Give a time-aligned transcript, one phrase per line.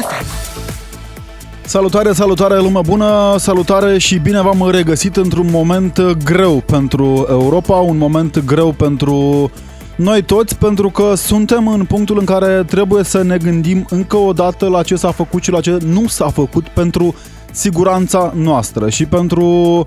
[0.00, 0.24] FM.
[1.64, 7.96] Salutare, salutare lume bună, salutare și bine v-am regăsit într-un moment greu pentru Europa, un
[7.96, 9.50] moment greu pentru
[9.96, 14.32] noi toți, pentru că suntem în punctul în care trebuie să ne gândim încă o
[14.32, 17.14] dată la ce s-a făcut și la ce nu s-a făcut pentru
[17.50, 19.84] siguranța noastră și pentru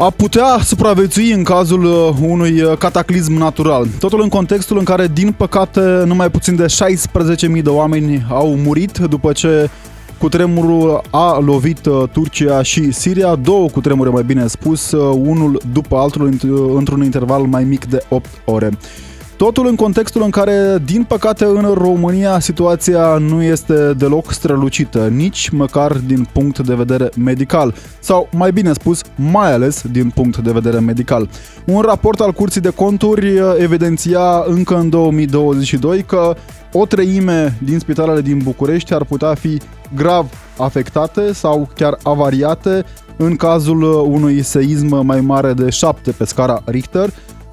[0.00, 3.86] a putea supraviețui în cazul uh, unui uh, cataclism natural.
[3.98, 6.66] Totul în contextul în care, din păcate, numai puțin de
[7.56, 9.70] 16.000 de oameni au murit după ce
[10.18, 16.38] cutremurul a lovit uh, Turcia și Siria, două cutremure mai bine spus, unul după altul
[16.76, 18.70] într-un interval mai mic de 8 ore.
[19.38, 25.48] Totul în contextul în care, din păcate, în România situația nu este deloc strălucită, nici
[25.48, 30.52] măcar din punct de vedere medical, sau mai bine spus, mai ales din punct de
[30.52, 31.28] vedere medical.
[31.64, 36.34] Un raport al Curții de Conturi evidenția încă în 2022 că
[36.72, 39.60] o treime din spitalele din București ar putea fi
[39.94, 42.84] grav afectate sau chiar avariate
[43.16, 47.10] în cazul unui seism mai mare de 7 pe scara Richter,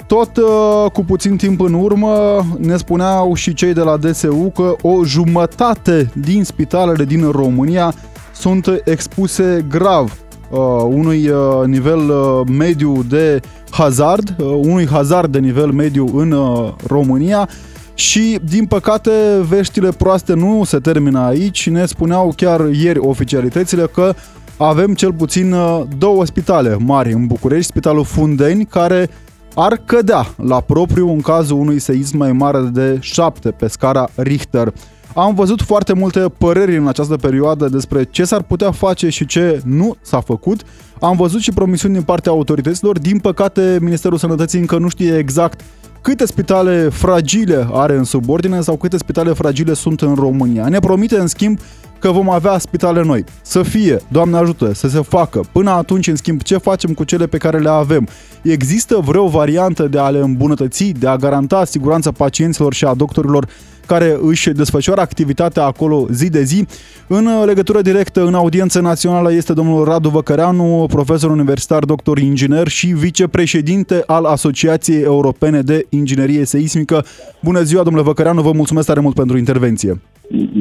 [0.07, 4.75] tot uh, cu puțin timp în urmă ne spuneau și cei de la DSU că
[4.81, 7.93] o jumătate din spitalele din România
[8.33, 10.17] sunt expuse grav
[10.49, 13.39] uh, unui uh, nivel uh, mediu de
[13.69, 17.49] hazard, uh, unui hazard de nivel mediu în uh, România
[17.93, 19.11] și, din păcate,
[19.49, 21.69] veștile proaste nu se termină aici.
[21.69, 24.13] Ne spuneau chiar ieri oficialitățile că
[24.57, 29.09] avem cel puțin uh, două spitale mari în București, Spitalul Fundeni, care
[29.55, 34.73] ar cădea la propriu în cazul unui seism mai mare de 7 pe scara Richter.
[35.15, 39.61] Am văzut foarte multe păreri în această perioadă despre ce s-ar putea face și ce
[39.65, 40.61] nu s-a făcut.
[41.01, 42.99] Am văzut și promisiuni din partea autorităților.
[42.99, 45.61] Din păcate, Ministerul Sănătății încă nu știe exact
[46.01, 50.67] câte spitale fragile are în subordine sau câte spitale fragile sunt în România.
[50.67, 51.59] Ne promite, în schimb,
[52.05, 53.23] că vom avea spitale noi.
[53.41, 55.41] Să fie, Doamne ajută, să se facă.
[55.51, 58.07] Până atunci, în schimb, ce facem cu cele pe care le avem?
[58.41, 63.47] Există vreo variantă de a le îmbunătăți, de a garanta siguranța pacienților și a doctorilor
[63.85, 66.67] care își desfășoară activitatea acolo zi de zi.
[67.07, 72.87] În legătură directă, în audiență națională, este domnul Radu Văcăreanu, profesor universitar, doctor inginer și
[72.87, 77.05] vicepreședinte al Asociației Europene de Inginerie Seismică.
[77.43, 80.01] Bună ziua, domnule Văcăreanu, vă mulțumesc tare mult pentru intervenție.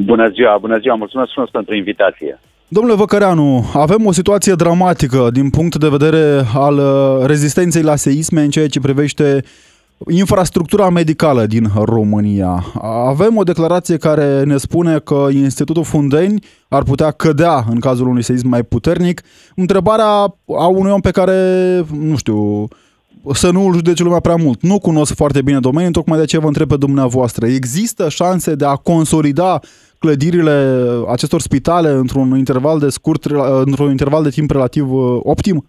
[0.05, 2.41] Bună ziua, bună ziua, mulțumesc frumos pentru invitație.
[2.69, 8.41] Domnule Văcăreanu, avem o situație dramatică din punct de vedere al uh, rezistenței la seisme
[8.43, 9.45] în ceea ce privește
[10.11, 12.65] infrastructura medicală din România.
[13.09, 18.23] Avem o declarație care ne spune că Institutul Fundeni ar putea cădea în cazul unui
[18.23, 19.23] seism mai puternic.
[19.57, 21.39] Întrebarea a unui om pe care,
[22.01, 22.69] nu știu,
[23.33, 24.63] să nu îl judece lumea prea mult.
[24.63, 27.47] Nu cunosc foarte bine domeniul, tocmai de aceea vă întreb pe dumneavoastră.
[27.47, 29.61] Există șanse de a consolida
[29.99, 30.57] clădirile
[31.09, 33.25] acestor spitale într-un interval de scurt,
[33.65, 35.65] într-un interval de timp relativ uh, optim?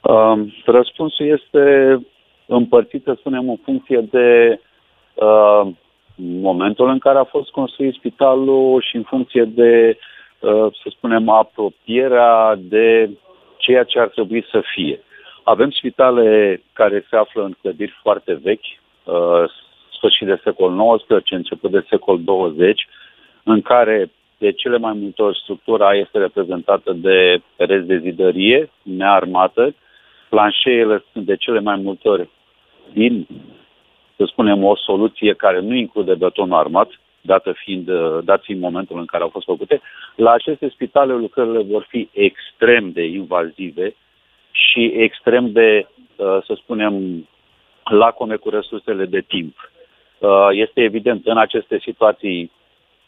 [0.00, 1.64] Uh, răspunsul este
[2.46, 4.60] împărțit, să spunem, în funcție de
[5.14, 5.68] uh,
[6.16, 9.98] momentul în care a fost construit spitalul și în funcție de,
[10.40, 13.10] uh, să spunem, apropierea de
[13.56, 15.00] ceea ce ar trebui să fie.
[15.44, 18.64] Avem spitale care se află în clădiri foarte vechi,
[19.04, 19.44] uh,
[19.96, 22.88] sfârșit de secol XIX, început de secol 20,
[23.42, 29.74] în care de cele mai multe ori structura este reprezentată de pereți de zidărie nearmată,
[30.28, 32.28] planșeele sunt de cele mai multe ori
[32.92, 33.26] din,
[34.16, 36.90] să spunem, o soluție care nu include betonul armat,
[37.20, 37.90] dată fiind,
[38.24, 39.80] dat fiind momentul în care au fost făcute.
[40.16, 43.94] La aceste spitale lucrările vor fi extrem de invazive
[44.54, 47.26] și extrem de, uh, să spunem,
[47.84, 49.70] lacome cu resursele de timp.
[50.18, 52.50] Uh, este evident, în aceste situații,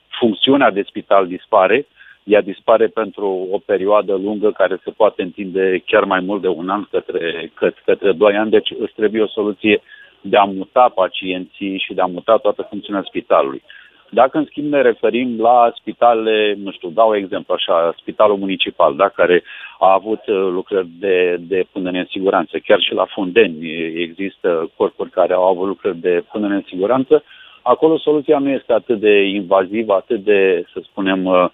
[0.08, 1.86] funcțiunea de spital dispare,
[2.24, 6.68] ea dispare pentru o perioadă lungă care se poate întinde chiar mai mult de un
[6.68, 9.82] an către, către, către doi ani, deci îți trebuie o soluție
[10.20, 13.62] de a muta pacienții și de a muta toată funcțiunea spitalului.
[14.10, 19.08] Dacă, în schimb, ne referim la spitale, nu știu, dau exemplu așa, spitalul municipal, da,
[19.08, 19.42] care
[19.78, 23.68] a avut uh, lucrări de, de punere în siguranță, chiar și la Fundeni
[24.02, 27.22] există corpuri care au avut lucrări de punere în siguranță,
[27.62, 31.48] acolo soluția nu este atât de invazivă, atât de, să spunem, uh,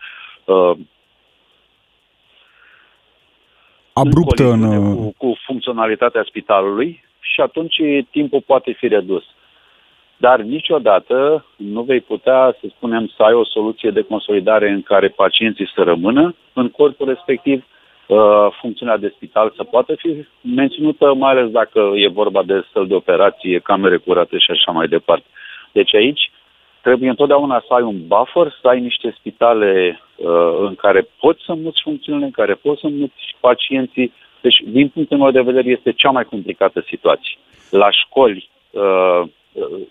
[0.45, 0.77] uh,
[3.93, 4.63] abruptă în...
[4.63, 4.97] în...
[4.97, 7.77] Cu, cu funcționalitatea spitalului și atunci
[8.11, 9.25] timpul poate fi redus
[10.27, 15.09] dar niciodată nu vei putea, să spunem, să ai o soluție de consolidare în care
[15.09, 17.65] pacienții să rămână în corpul respectiv,
[18.07, 20.11] uh, funcțiunea de spital să poată fi
[20.41, 24.89] menținută, mai ales dacă e vorba de săl de operație, camere curate și așa mai
[24.89, 25.27] departe.
[25.73, 26.31] Deci aici
[26.83, 31.55] trebuie întotdeauna să ai un buffer, să ai niște spitale uh, în care poți să
[31.55, 34.13] muți funcțiunile, în care poți să muți pacienții.
[34.41, 37.37] Deci, din punctul meu de vedere, este cea mai complicată situație.
[37.71, 39.23] La școli, uh,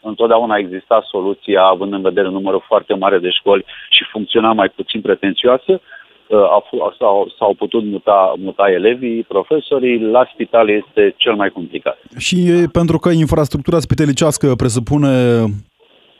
[0.01, 5.01] întotdeauna exista soluția, având în vedere numărul foarte mare de școli și funcționa mai puțin
[5.01, 5.81] pretențioasă,
[6.27, 11.99] uh, s-au, s-au putut muta, muta elevii, profesorii, la spital este cel mai complicat.
[12.17, 12.37] Și
[12.71, 15.43] pentru că infrastructura spitalicească presupune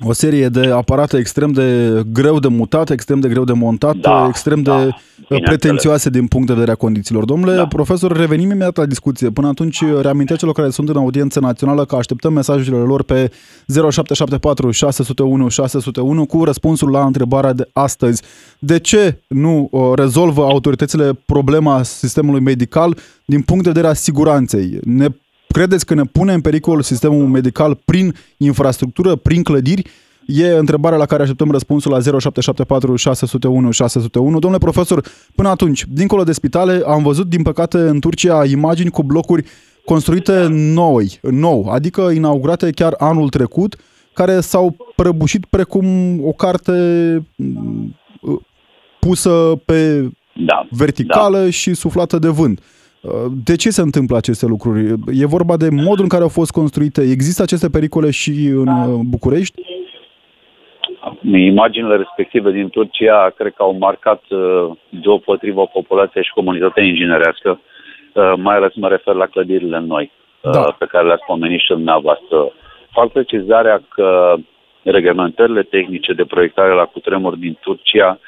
[0.03, 4.25] o serie de aparate extrem de greu de mutat, extrem de greu de montat, da,
[4.30, 4.89] extrem de
[5.30, 7.25] da, pretențioase din punct de vedere a condițiilor.
[7.25, 7.68] Domnule da.
[7.68, 9.30] profesor, revenim imediat la discuție.
[9.30, 13.31] Până atunci, reamintesc celor care sunt în audiență națională că așteptăm mesajele lor pe
[13.68, 18.21] 0774 601 601 cu răspunsul la întrebarea de astăzi.
[18.59, 24.80] De ce nu uh, rezolvă autoritățile problema sistemului medical din punct de vedere a siguranței?
[24.83, 25.07] Ne
[25.51, 29.89] Credeți că ne pune în pericol sistemul medical prin infrastructură, prin clădiri?
[30.25, 34.39] E întrebarea la care așteptăm răspunsul la 0774 601 601.
[34.39, 35.06] Domnule profesor,
[35.36, 39.45] până atunci, dincolo de spitale, am văzut, din păcate, în Turcia imagini cu blocuri
[39.86, 43.75] construite noi, nou, adică inaugurate chiar anul trecut,
[44.13, 45.86] care s-au prăbușit precum
[46.25, 46.71] o carte
[47.36, 47.95] mm,
[49.00, 50.09] pusă pe
[50.45, 51.50] da, verticală da.
[51.50, 52.62] și suflată de vânt.
[53.45, 54.94] De ce se întâmplă aceste lucruri?
[55.07, 57.01] E vorba de modul în care au fost construite?
[57.01, 59.62] Există aceste pericole și în uh, București?
[61.31, 67.59] Imaginile respective din Turcia cred că au marcat uh, deopotrivă populația și comunitatea inginerească,
[68.13, 70.12] uh, mai ales mă refer la clădirile noi,
[70.42, 70.75] da.
[70.80, 72.51] pe care le-ați pomenit și dumneavoastră.
[72.92, 74.36] Fac precizarea că
[74.83, 78.19] reglementările tehnice de proiectare la cutremur din Turcia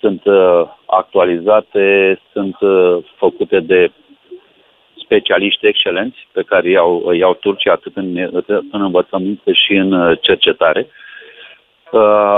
[0.00, 3.90] sunt uh, actualizate, sunt uh, făcute de
[5.04, 8.16] specialiști excelenți pe care iau, iau Turcia atât în,
[8.46, 10.86] în învățământ cât și în uh, cercetare.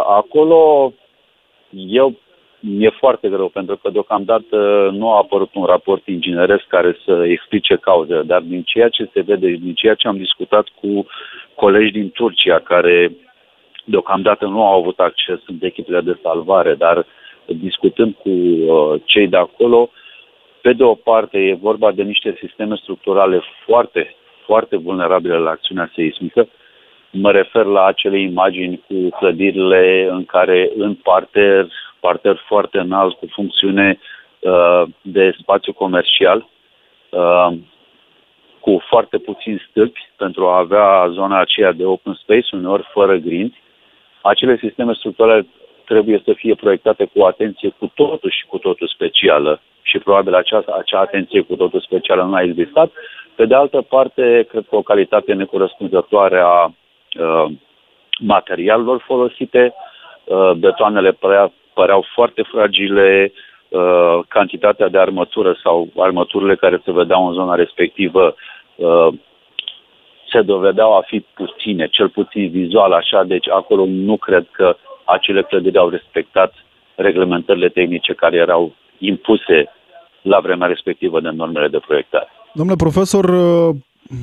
[0.07, 0.93] Acolo
[1.71, 2.15] eu
[2.61, 7.77] mi-e foarte greu pentru că deocamdată nu a apărut un raport ingineresc care să explice
[7.77, 11.07] cauzele, dar din ceea ce se vede, din ceea ce am discutat cu
[11.55, 13.13] colegi din Turcia care
[13.85, 17.07] deocamdată nu au avut acces în echipele de salvare, dar
[17.55, 19.91] discutând cu uh, cei de acolo,
[20.61, 24.15] pe de o parte e vorba de niște sisteme structurale foarte,
[24.45, 26.49] foarte vulnerabile la acțiunea seismică.
[27.11, 31.67] Mă refer la acele imagini cu clădirile în care în parter,
[32.01, 33.99] parter foarte înalt cu funcțiune
[34.41, 36.49] uh, de spațiu comercial,
[37.11, 37.49] uh,
[38.61, 43.63] cu foarte puțini stâlpi pentru a avea zona aceea de open space, uneori fără grinzi.
[44.23, 45.47] Acele sisteme structurale
[45.89, 50.63] trebuie să fie proiectate cu atenție cu totul și cu totul specială și probabil acea,
[50.79, 52.91] acea atenție cu totul specială nu a existat.
[53.35, 57.51] Pe de altă parte, cred că o calitate necorespunzătoare a uh,
[58.21, 59.75] materialelor folosite,
[60.25, 63.33] uh, betoanele părea, păreau foarte fragile,
[63.69, 68.35] uh, cantitatea de armătură sau armăturile care se vedeau în zona respectivă
[68.77, 69.09] uh,
[70.31, 74.77] se dovedeau a fi puține, cel puțin vizual așa, deci acolo nu cred că
[75.17, 76.53] acele clădiri au respectat
[76.95, 79.59] reglementările tehnice care erau impuse
[80.23, 82.29] la vremea respectivă de normele de proiectare.
[82.53, 83.25] Domnule profesor,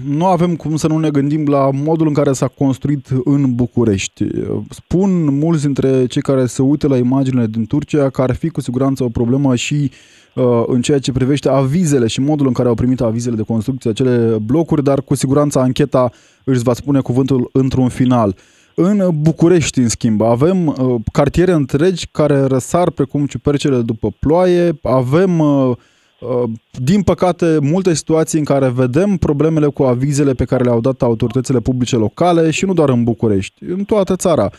[0.07, 4.23] nu avem cum să nu ne gândim la modul în care s-a construit în București.
[4.69, 8.61] Spun mulți dintre cei care se uită la imaginile din Turcia că ar fi cu
[8.61, 9.91] siguranță o problemă și
[10.35, 13.89] uh, în ceea ce privește avizele și modul în care au primit avizele de construcție
[13.89, 16.09] acele blocuri, dar cu siguranță ancheta
[16.43, 18.35] își va spune cuvântul într-un final.
[18.77, 25.39] În București, în schimb, avem uh, cartiere întregi care răsar precum ciupercele după ploaie, avem,
[25.39, 25.75] uh,
[26.19, 31.01] uh, din păcate, multe situații în care vedem problemele cu avizele pe care le-au dat
[31.01, 34.49] autoritățile publice locale și nu doar în București, în toată țara.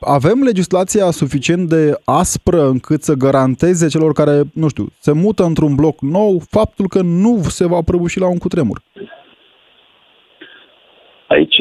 [0.00, 5.74] Avem legislația suficient de aspră încât să garanteze celor care, nu știu, se mută într-un
[5.74, 8.82] bloc nou faptul că nu se va prăbuși la un cutremur.
[11.28, 11.56] Aici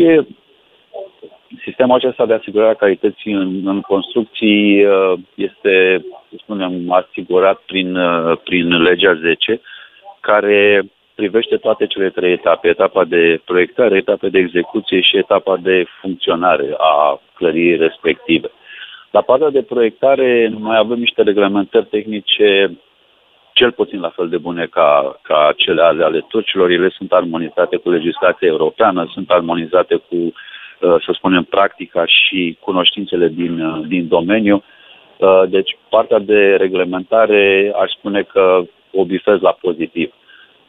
[1.66, 7.96] sistemul acesta de asigurare a calității în, în construcții uh, este, să spunem, asigurat prin,
[7.96, 9.62] uh, prin legea 10,
[10.20, 10.84] care
[11.16, 16.76] privește toate cele trei etape, etapa de proiectare, etapa de execuție și etapa de funcționare
[16.78, 18.52] a clădirii respective.
[19.12, 22.78] La partea de proiectare mai avem niște reglementări tehnice
[23.54, 26.70] cel puțin la fel de bune ca, ca cele ale, ale turcilor.
[26.70, 30.55] Ele sunt armonizate cu legislația europeană, sunt armonizate cu Uh,
[31.06, 34.64] să spunem, practica și cunoștințele din, uh, din domeniu.
[35.18, 38.62] Uh, deci, partea de reglementare aș spune că
[38.92, 40.14] o bifez la pozitiv.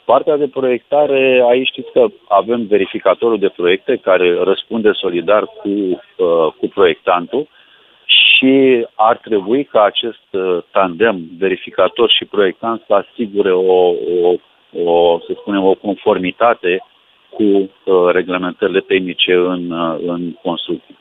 [0.05, 6.53] Partea de proiectare, aici știți că avem verificatorul de proiecte care răspunde solidar cu, uh,
[6.59, 7.49] cu proiectantul
[8.05, 14.35] și ar trebui ca acest uh, tandem verificator și proiectant să asigure o, o,
[14.85, 16.85] o să spunem, o conformitate
[17.31, 17.69] cu uh,
[18.13, 20.97] reglementările tehnice în, uh, în construcții.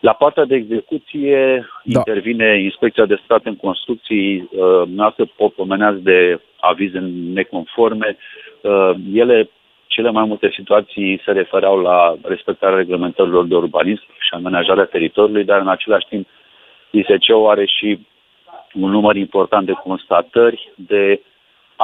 [0.00, 1.98] La partea de execuție da.
[1.98, 5.24] intervine Inspecția de Stat în construcții, uh, noastră
[5.56, 6.98] pomeneați de avize
[7.32, 8.16] neconforme.
[8.60, 9.50] Uh, ele,
[9.86, 15.60] cele mai multe situații se refereau la respectarea reglementărilor de urbanism și amenajarea teritoriului, dar
[15.60, 16.26] în același timp
[16.90, 17.98] ISC-ul are și
[18.74, 21.20] un număr important de constatări de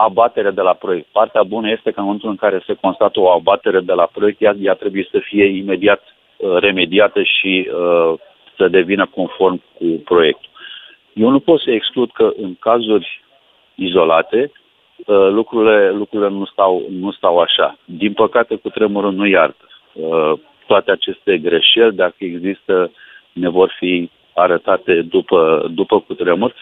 [0.04, 1.06] abatere de la proiect.
[1.12, 4.42] Partea bună este că în momentul în care se constată o abatere de la proiect,
[4.42, 6.02] ea, ea trebuie să fie imediat
[6.36, 8.18] uh, remediată și uh,
[8.56, 10.50] să devină conform cu proiectul.
[11.12, 13.22] Eu nu pot să exclud că în cazuri
[13.74, 14.52] izolate
[14.96, 17.78] uh, lucrurile, lucrurile nu, stau, nu stau așa.
[17.84, 19.68] Din păcate, cu tremurul nu iartă.
[19.92, 20.32] Uh,
[20.66, 22.90] toate aceste greșeli, dacă există,
[23.32, 26.54] ne vor fi arătate după, după cutremur,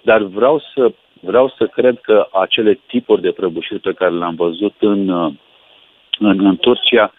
[0.00, 0.92] dar vreau să
[1.24, 5.08] Vreau să cred că acele tipuri de prăbușiri pe care le-am văzut în,
[6.18, 7.12] în, în Turcia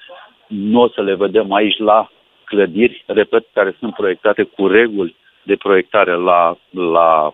[0.48, 2.12] nu o să le vedem aici la
[2.44, 7.34] clădiri, repet, care sunt proiectate cu reguli de proiectare la, la,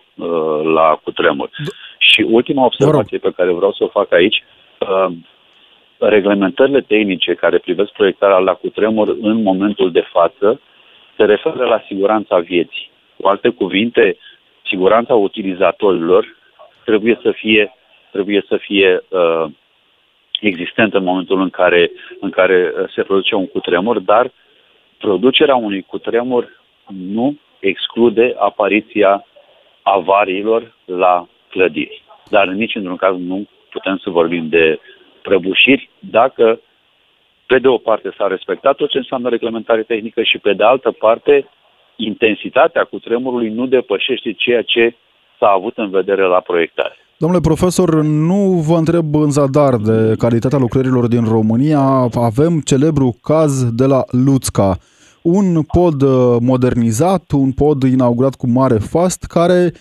[0.62, 1.50] la cutremur.
[1.98, 4.44] Și ultima observație pe care vreau să o fac aici,
[5.98, 10.60] reglementările tehnice care privesc proiectarea la cutremur în momentul de față
[11.16, 12.90] se referă la siguranța vieții.
[13.16, 14.16] Cu alte cuvinte,
[14.66, 16.38] siguranța utilizatorilor
[16.84, 17.74] trebuie să fie,
[18.12, 19.44] trebuie să fie uh,
[20.40, 24.32] existent în momentul în care, în care uh, se produce un cutremur, dar
[24.98, 29.26] producerea unui cutremur nu exclude apariția
[29.82, 32.02] avariilor la clădiri.
[32.30, 34.78] Dar nici într-un caz nu putem să vorbim de
[35.22, 36.60] prăbușiri dacă
[37.46, 40.90] pe de o parte s-a respectat tot ce înseamnă reglementare tehnică și pe de altă
[40.90, 41.48] parte
[41.96, 44.94] intensitatea cutremurului nu depășește ceea ce
[45.40, 46.94] s-a avut în vedere la proiectare.
[47.22, 51.80] Domnule profesor, nu vă întreb în zadar de calitatea lucrărilor din România.
[52.14, 54.76] Avem celebru caz de la Luțca.
[55.22, 59.72] Un pod uh, modernizat, un pod inaugurat cu mare fast, care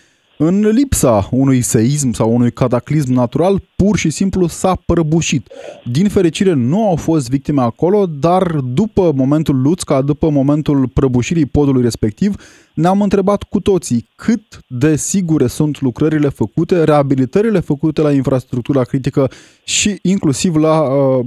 [0.41, 5.47] în lipsa unui seism sau unui cataclism natural, pur și simplu s-a prăbușit.
[5.91, 11.81] Din fericire nu au fost victime acolo, dar după momentul Luțca, după momentul prăbușirii podului
[11.81, 12.35] respectiv,
[12.73, 19.31] ne-am întrebat cu toții cât de sigure sunt lucrările făcute, reabilitările făcute la infrastructura critică
[19.63, 21.25] și inclusiv la uh,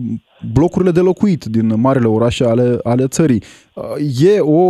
[0.52, 3.42] blocurile de locuit din marile orașe ale, ale țării.
[4.20, 4.60] E o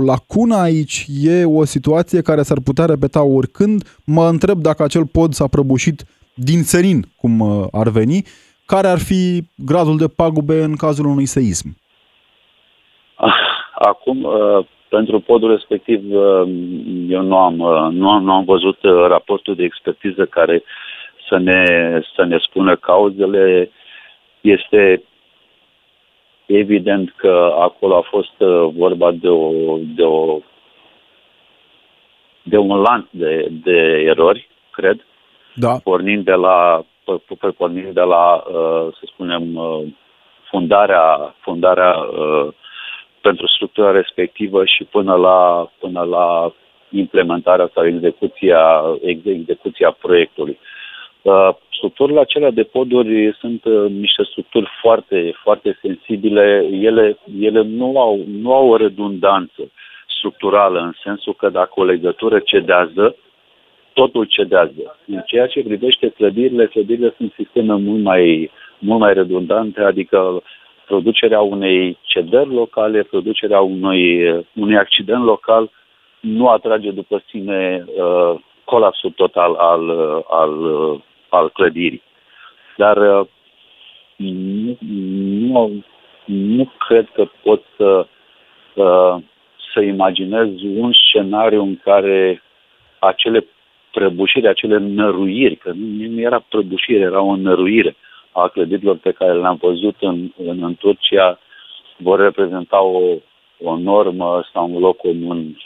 [0.00, 3.82] lacună aici, e o situație care s-ar putea repeta oricând.
[4.06, 8.22] Mă întreb dacă acel pod s-a prăbușit din serin, cum uh, ar veni,
[8.66, 11.76] care ar fi gradul de pagube în cazul unui seism?
[13.14, 13.34] Ah,
[13.74, 16.48] acum, uh, pentru podul respectiv, uh,
[17.08, 17.54] eu nu am,
[17.92, 20.62] nu am, nu am văzut raportul de expertiză care
[21.28, 21.64] să ne,
[22.16, 23.70] să ne spună cauzele.
[24.40, 25.02] Este
[26.46, 30.38] Evident că acolo a fost uh, vorba de, o, de, o,
[32.42, 35.06] de un lanț de, de erori, cred,
[35.54, 35.76] da.
[35.84, 36.84] pornind de la,
[37.56, 39.82] pornind de la uh, să spunem, uh,
[40.50, 41.94] fundarea, fundarea
[43.20, 46.52] pentru structura respectivă și până la, până la
[46.90, 50.58] implementarea sau execuția, execuția proiectului.
[51.82, 56.68] Uh, structurile acelea de poduri sunt uh, niște structuri foarte, foarte sensibile.
[56.70, 59.70] Ele, ele nu, au, nu au o redundanță
[60.16, 63.16] structurală în sensul că dacă o legătură cedează,
[63.92, 64.98] totul cedează.
[65.06, 70.42] În ceea ce privește clădirile, clădirile sunt sisteme mult mai, mult mai redundante, adică
[70.86, 75.70] producerea unei cedări locale, producerea unui, unui accident local
[76.20, 78.34] nu atrage după sine uh,
[78.64, 79.90] colapsul total al,
[80.28, 80.52] al
[81.32, 82.02] al clădirii.
[82.76, 83.26] Dar uh,
[84.16, 85.84] nu, nu,
[86.24, 88.06] nu cred că pot să,
[88.74, 89.16] uh,
[89.72, 92.42] să imaginez un scenariu în care
[92.98, 93.46] acele
[93.90, 97.96] prăbușiri, acele năruiri, că nu, nu era prăbușire, era o năruire
[98.32, 101.38] a clădirilor pe care le-am văzut în, în, în Turcia,
[101.96, 103.16] vor reprezenta o,
[103.58, 105.56] o normă sau un loc comun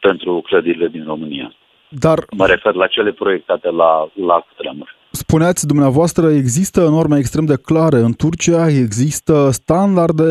[0.00, 1.52] pentru clădirile din România.
[1.90, 2.24] Dar...
[2.36, 4.96] Mă refer la cele proiectate la, la tremur.
[5.10, 10.22] Spuneați dumneavoastră, există norme extrem de clare în Turcia, există standarde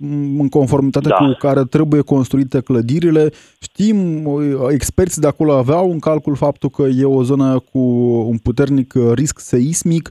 [0.00, 1.14] mm, în conformitate da.
[1.14, 3.30] cu care trebuie construite clădirile.
[3.60, 4.26] Știm,
[4.70, 7.78] experții de acolo aveau în calcul faptul că e o zonă cu
[8.28, 10.10] un puternic risc seismic.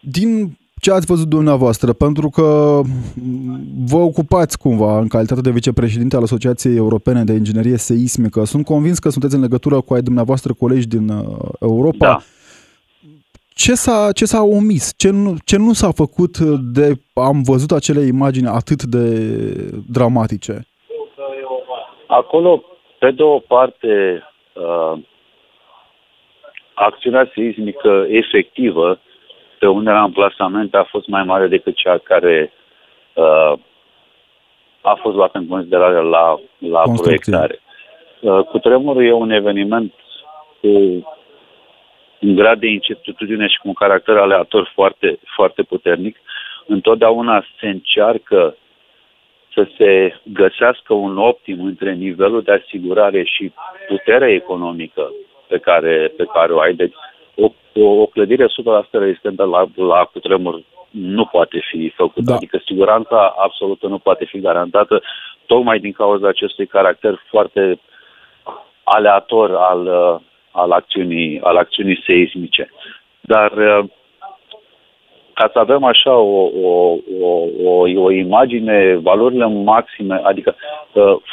[0.00, 1.92] Din ce ați văzut dumneavoastră?
[1.92, 2.80] Pentru că
[3.86, 8.44] vă ocupați cumva în calitate de vicepreședinte al Asociației Europene de Inginerie Seismică.
[8.44, 11.24] Sunt convins că sunteți în legătură cu ai dumneavoastră colegi din uh,
[11.60, 12.06] Europa.
[12.06, 12.18] Da.
[13.54, 14.94] Ce s-a, ce s-a omis?
[14.96, 16.38] Ce nu, ce nu s-a făcut
[16.74, 19.04] de am văzut acele imagini atât de
[19.92, 20.66] dramatice?
[22.06, 22.62] Acolo,
[22.98, 24.98] pe de o parte, uh,
[26.74, 29.00] acțiunea seismică efectivă
[29.58, 32.52] pe unele amplasament a fost mai mare decât cea care
[33.14, 33.52] uh,
[34.80, 37.60] a fost luată în considerare la, la proiectare.
[38.20, 39.92] Uh, cu tremurul e un eveniment
[40.60, 40.68] cu
[42.20, 46.16] un grad de incertitudine și cu un caracter aleator foarte, foarte puternic.
[46.66, 48.56] Întotdeauna se încearcă
[49.54, 53.52] să se găsească un optim între nivelul de asigurare și
[53.88, 55.12] puterea economică
[55.48, 56.74] pe care, pe care o ai.
[56.74, 56.94] Deci
[57.36, 58.48] o, o, o clădire 100%
[58.90, 62.30] rezistentă la, la cutremur nu poate fi făcută.
[62.30, 62.34] Da.
[62.34, 65.02] Adică siguranța absolută nu poate fi garantată
[65.46, 67.80] tocmai din cauza acestui caracter foarte
[68.82, 69.88] aleator al,
[70.50, 72.70] al, acțiunii, al acțiunii seismice.
[73.20, 73.52] Dar
[75.32, 80.54] ca să avem așa o, o, o, o, o imagine, valorile maxime, adică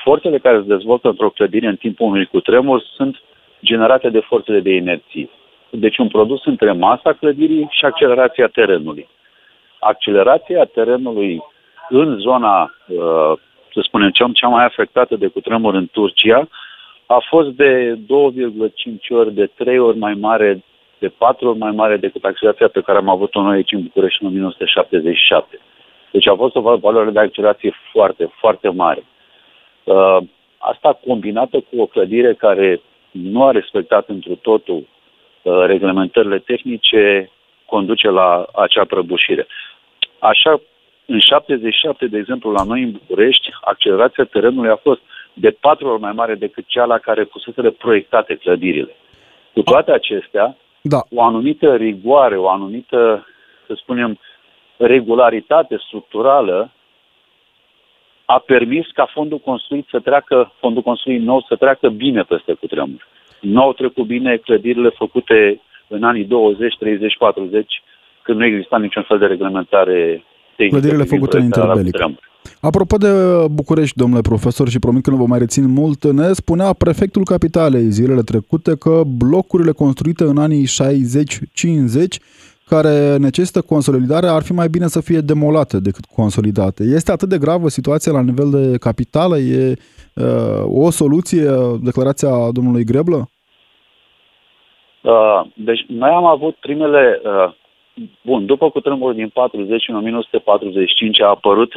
[0.03, 3.21] forțele care se dezvoltă într-o clădire în timpul unui cutremur sunt
[3.63, 5.29] generate de forțele de inerție.
[5.75, 9.07] Deci un produs între masa clădirii și accelerația terenului.
[9.79, 11.43] Accelerația terenului
[11.89, 13.33] în zona, uh,
[13.73, 16.47] să spunem, cea mai afectată de cutremur în Turcia,
[17.05, 20.63] a fost de 2,5 ori, de 3 ori mai mare,
[20.99, 24.23] de 4 ori mai mare decât accelerația pe care am avut-o noi aici în București
[24.23, 25.59] în 1977.
[26.11, 29.03] Deci a fost o valoare de accelerație foarte, foarte mare.
[29.83, 30.17] Uh,
[30.57, 34.92] asta combinată cu o clădire care nu a respectat întru totul Uh,
[35.43, 37.29] reglementările tehnice
[37.65, 39.47] conduce la acea prăbușire.
[40.19, 40.61] Așa,
[41.05, 45.01] în 77, de exemplu, la noi în București, accelerația terenului a fost
[45.33, 48.95] de patru ori mai mare decât cea la care fusese proiectate clădirile.
[49.53, 51.01] Cu toate acestea, da.
[51.15, 53.27] o anumită rigoare, o anumită,
[53.67, 54.19] să spunem,
[54.77, 56.71] regularitate structurală
[58.25, 63.07] a permis ca fondul construit să treacă, fondul construit nou să treacă bine peste cutremur
[63.43, 67.81] nu au trecut bine clădirile făcute în anii 20, 30, 40,
[68.21, 70.23] când nu exista niciun fel de reglementare
[70.55, 70.79] tehnică.
[70.79, 71.95] Clădirile făcute în interbelic.
[72.61, 73.07] Apropo de
[73.51, 77.89] București, domnule profesor, și promit că nu vă mai rețin mult, ne spunea prefectul capitalei
[77.89, 80.67] zilele trecute că blocurile construite în anii 60-50
[82.67, 86.83] care necesită consolidare ar fi mai bine să fie demolate decât consolidate.
[86.83, 89.37] Este atât de gravă situația la nivel de capitală?
[89.37, 89.73] E
[90.13, 91.49] uh, o soluție
[91.81, 93.29] declarația domnului Greblă?
[95.03, 97.51] Uh, deci noi am avut primele, uh,
[98.21, 101.73] bun, după cutremurul din 40 în 1945 a apărut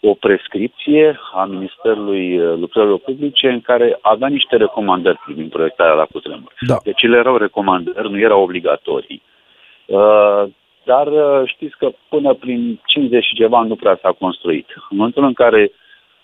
[0.00, 6.06] o prescripție a Ministerului uh, Lucrărilor Publice în care avea niște recomandări privind proiectarea la
[6.12, 6.52] cutremur.
[6.60, 6.76] Da.
[6.82, 9.22] Deci ele erau recomandări, nu erau obligatorii.
[9.86, 10.44] Uh,
[10.84, 14.66] dar uh, știți că până prin 50 și ceva nu prea s-a construit.
[14.90, 15.72] În momentul în care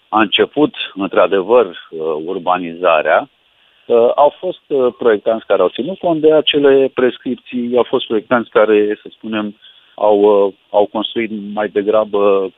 [0.08, 3.33] a început, într-adevăr, uh, urbanizarea, Uh,
[4.14, 8.98] au fost uh, proiectanți care au ținut cont de acele prescripții, au fost proiectanți care,
[9.02, 9.56] să spunem,
[9.94, 12.52] au, uh, au construit mai degrabă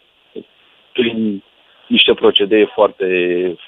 [0.92, 1.42] prin
[1.86, 3.06] niște procedee foarte,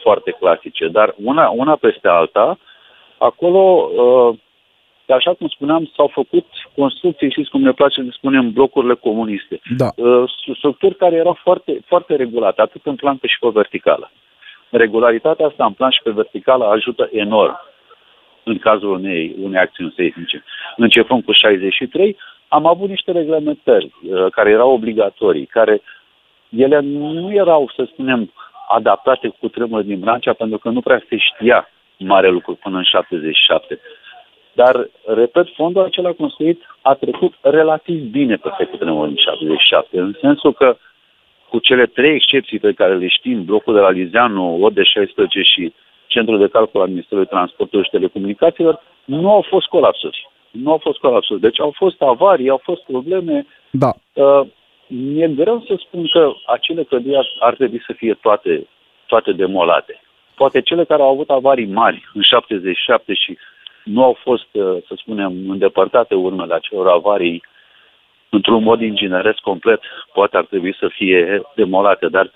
[0.02, 0.88] foarte clasice.
[0.88, 2.58] Dar una, una peste alta,
[3.18, 3.90] acolo,
[5.06, 9.60] așa cum spuneam, s-au făcut construcții, știți cum ne place să spunem, blocurile comuniste.
[9.76, 9.88] Da.
[10.56, 14.10] Structuri care erau foarte, foarte regulate, atât în plan cât și pe verticală.
[14.70, 17.60] Regularitatea asta în plan și pe verticală ajută enorm
[18.42, 20.44] în cazul unei, unei acțiuni seismice.
[20.76, 22.16] Începând cu 63,
[22.48, 25.82] am avut niște reglementări uh, care erau obligatorii, care
[26.48, 28.32] ele nu erau, să spunem,
[28.68, 32.82] adaptate cu tremur din Brancea, pentru că nu prea se știa mare lucru până în
[32.82, 33.80] 77.
[34.52, 40.52] Dar, repet, fondul acela construit a trecut relativ bine pe cutremurul din 77, în sensul
[40.52, 40.76] că
[41.48, 45.72] cu cele trei excepții pe care le știm, blocul de la Lizeanu, OD16 și
[46.06, 50.28] Centrul de Calcul al Ministerului Transportului și Telecomunicațiilor, nu au fost colapsuri.
[50.50, 51.40] Nu au fost colapsuri.
[51.40, 53.46] Deci au fost avarii, au fost probleme.
[53.70, 53.92] Da.
[54.12, 54.46] Uh,
[54.86, 58.66] mi-e greu să spun că acele clădiri ar, ar trebui să fie toate,
[59.06, 60.00] toate demolate.
[60.34, 63.38] Poate cele care au avut avarii mari în 77 și
[63.84, 67.42] nu au fost, uh, să spunem, îndepărtate urmele acelor avarii
[68.30, 69.80] într-un mod ingineresc complet,
[70.12, 72.30] poate ar trebui să fie demolate, dar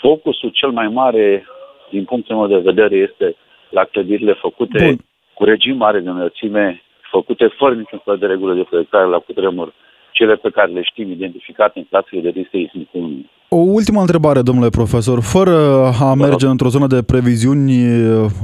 [0.00, 1.46] focusul cel mai mare,
[1.90, 3.36] din punctul meu de vedere, este
[3.68, 4.96] la clădirile făcute Bun.
[5.34, 9.72] cu regim mare de înălțime, făcute fără niciun fel de regulă de proiectare la cutremur,
[10.10, 13.24] cele pe care le știm identificate în clasele de risc seismic 1.
[13.54, 15.20] O ultimă întrebare, domnule profesor.
[15.20, 17.84] Fără a merge într-o zonă de previziuni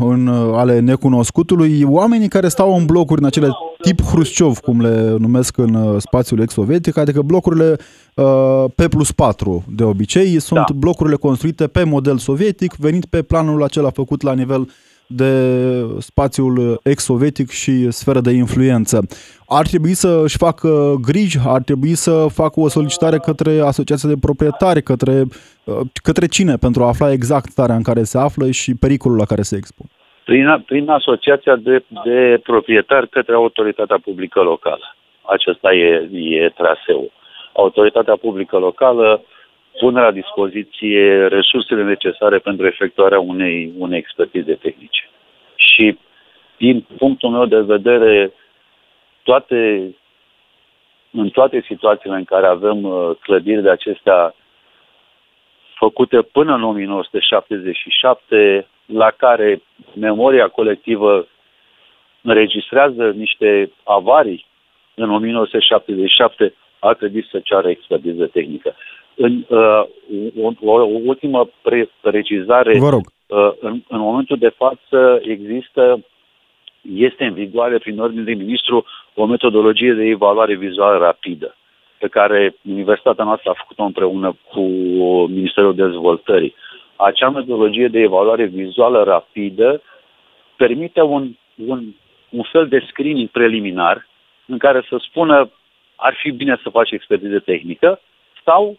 [0.01, 3.49] în, ale necunoscutului, oamenii care stau în blocuri în acele
[3.83, 7.77] tip Hrușciov, cum le numesc în spațiul ex-sovietic, adică blocurile
[8.14, 10.75] uh, P plus 4 de obicei, sunt da.
[10.77, 14.68] blocurile construite pe model sovietic, venit pe planul acela făcut la nivel
[15.09, 15.33] de
[15.99, 18.99] spațiul ex-sovietic și sferă de influență.
[19.49, 24.21] Ar trebui să își facă griji, ar trebui să facă o solicitare către asociația de
[24.21, 25.23] proprietari, către,
[26.03, 29.42] către cine, pentru a afla exact starea în care se află și pericolul la care
[29.42, 29.87] se expun.
[30.25, 34.97] Prin, prin asociația de, de proprietari către autoritatea publică locală.
[35.23, 37.11] Acesta e, e traseul.
[37.53, 39.23] Autoritatea publică locală
[39.79, 45.09] pune la dispoziție resursele necesare pentru efectuarea unei, unei expertize tehnice.
[45.55, 45.99] Și
[46.57, 48.33] din punctul meu de vedere,
[49.23, 49.95] toate,
[51.11, 54.35] în toate situațiile în care avem uh, clădiri de acestea
[55.75, 59.62] făcute până în 1977, la care
[59.95, 61.27] memoria colectivă
[62.23, 64.47] înregistrează niște avarii
[64.95, 68.75] în 1977, ar trebui să ceară expertiză tehnică.
[69.21, 69.83] În, uh,
[70.65, 72.79] o, o ultimă pre- precizare.
[72.79, 73.07] Vă rog.
[73.27, 76.05] Uh, în, în momentul de față există,
[76.95, 81.57] este în vigoare prin ordine de ministru o metodologie de evaluare vizuală rapidă
[81.99, 84.61] pe care Universitatea noastră a făcut-o împreună cu
[85.29, 86.55] Ministerul Dezvoltării.
[86.97, 89.83] Acea metodologie de evaluare vizuală rapidă
[90.57, 91.85] permite un, un,
[92.31, 94.07] un fel de screening preliminar
[94.47, 95.51] în care să spună
[95.97, 98.01] ar fi bine să faci expertiză tehnică
[98.45, 98.77] sau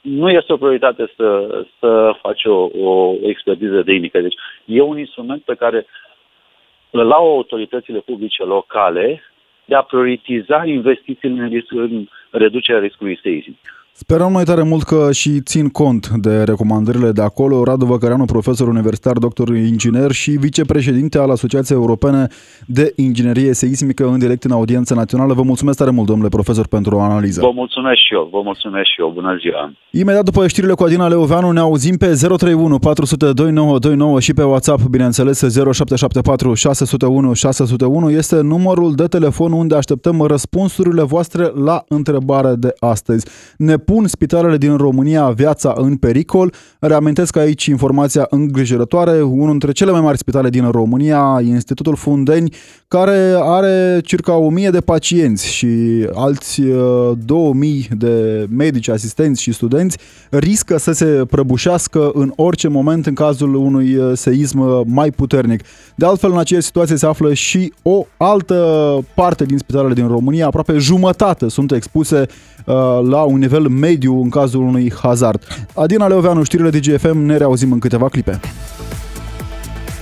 [0.00, 4.20] nu este o prioritate să, să faci o, o expertiză tehnică.
[4.20, 4.34] Deci
[4.64, 5.86] e un instrument pe care
[6.90, 9.22] îl au autoritățile publice locale
[9.64, 13.77] de a prioritiza investițiile în, risc, în reducerea riscului seismic.
[14.00, 17.64] Sperăm noi tare mult că și țin cont de recomandările de acolo.
[17.64, 22.26] Radu Văcăreanu, profesor universitar, doctor inginer și vicepreședinte al Asociației Europene
[22.66, 25.32] de Inginerie Seismică în direct în audiență națională.
[25.34, 27.40] Vă mulțumesc tare mult, domnule profesor, pentru o analiză.
[27.40, 29.10] Vă mulțumesc și eu, vă mulțumesc și eu.
[29.14, 29.72] Bună ziua!
[29.90, 34.80] Imediat după știrile cu Adina Leoveanu ne auzim pe 031 400 2929 și pe WhatsApp,
[34.90, 42.72] bineînțeles, 0774 601 601 este numărul de telefon unde așteptăm răspunsurile voastre la întrebarea de
[42.78, 43.26] astăzi.
[43.56, 46.52] Ne pun spitalele din România viața în pericol.
[46.78, 49.22] Reamintesc aici informația îngrijorătoare.
[49.22, 52.54] Unul dintre cele mai mari spitale din România, Institutul Fundeni,
[52.88, 55.68] care are circa 1000 de pacienți și
[56.14, 56.62] alți
[57.24, 59.98] 2000 uh, de medici, asistenți și studenți,
[60.30, 65.60] riscă să se prăbușească în orice moment în cazul unui uh, seism mai puternic.
[65.94, 70.46] De altfel, în aceeași situație se află și o altă parte din spitalele din România,
[70.46, 72.57] aproape jumătate sunt expuse uh,
[73.08, 75.66] la un nivel mediu în cazul unui hazard.
[75.74, 78.40] Adina Leoveanu, știrile DGFM, ne reauzim în câteva clipe.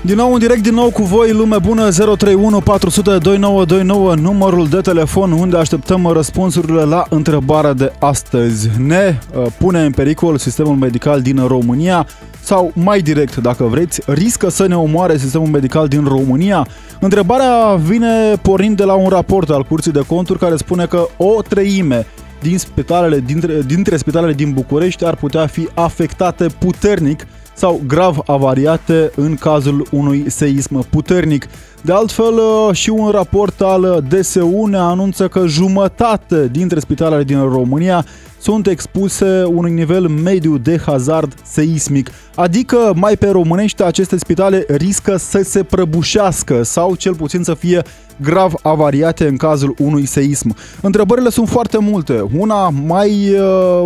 [0.07, 4.81] Din nou în direct, din nou cu voi, lume bună, 031 400 2929, numărul de
[4.81, 8.71] telefon unde așteptăm răspunsurile la întrebarea de astăzi.
[8.79, 12.07] Ne uh, pune în pericol sistemul medical din România
[12.41, 16.67] sau mai direct, dacă vreți, riscă să ne omoare sistemul medical din România?
[17.01, 21.43] Întrebarea vine pornind de la un raport al Curții de Conturi care spune că o
[21.49, 22.07] treime
[22.43, 29.11] din spitalele, dintre, dintre spitalele din București ar putea fi afectate puternic sau grav avariate
[29.15, 31.47] în cazul unui seism puternic.
[31.83, 37.41] De altfel, uh, și un raport al DSU ne anunță că jumătate dintre spitalele din
[37.41, 38.05] România
[38.39, 42.11] sunt expuse unui nivel mediu de hazard seismic.
[42.35, 47.83] Adică, mai pe românește, aceste spitale riscă să se prăbușească sau cel puțin să fie
[48.21, 50.57] grav avariate în cazul unui seism.
[50.81, 52.25] Întrebările sunt foarte multe.
[52.39, 53.85] Una mai uh,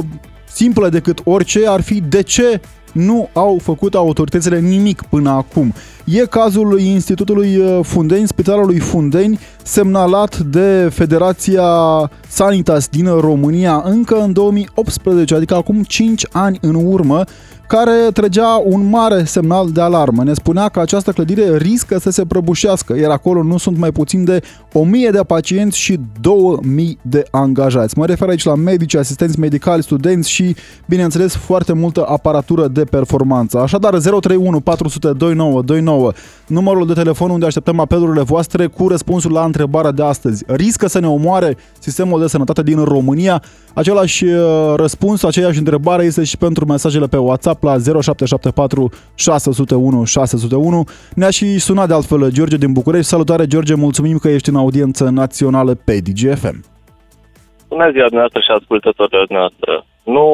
[0.52, 2.60] simplă decât orice ar fi de ce
[2.92, 5.72] nu au făcut autoritățile nimic până acum.
[6.04, 11.64] E cazul Institutului uh, Fundeni, Spitalului Fundeni, semnalat de Federația
[12.28, 17.24] Sanitas din România încă în 2018, adică acum 5 ani în urmă,
[17.70, 20.22] care trăgea un mare semnal de alarmă.
[20.24, 24.24] Ne spunea că această clădire riscă să se prăbușească, iar acolo nu sunt mai puțin
[24.24, 27.98] de 1000 de pacienți și 2000 de angajați.
[27.98, 30.56] Mă refer aici la medici, asistenți medicali, studenți și,
[30.86, 33.58] bineînțeles, foarte multă aparatură de performanță.
[33.58, 36.12] Așadar, 031 400 2929,
[36.46, 40.44] numărul de telefon unde așteptăm apelurile voastre cu răspunsul la întrebarea de astăzi.
[40.46, 43.42] Riscă să ne omoare sistemul de sănătate din România?
[43.74, 50.84] Același uh, răspuns, aceeași întrebare este și pentru mesajele pe WhatsApp la 0774 601 601.
[51.14, 53.06] Ne-a și sunat de altfel George din București.
[53.06, 56.58] Salutare George, mulțumim că ești în audiență națională pe DGFM.
[57.68, 59.84] Bună ziua dumneavoastră și ascultătorilor noastre.
[60.04, 60.26] Nu,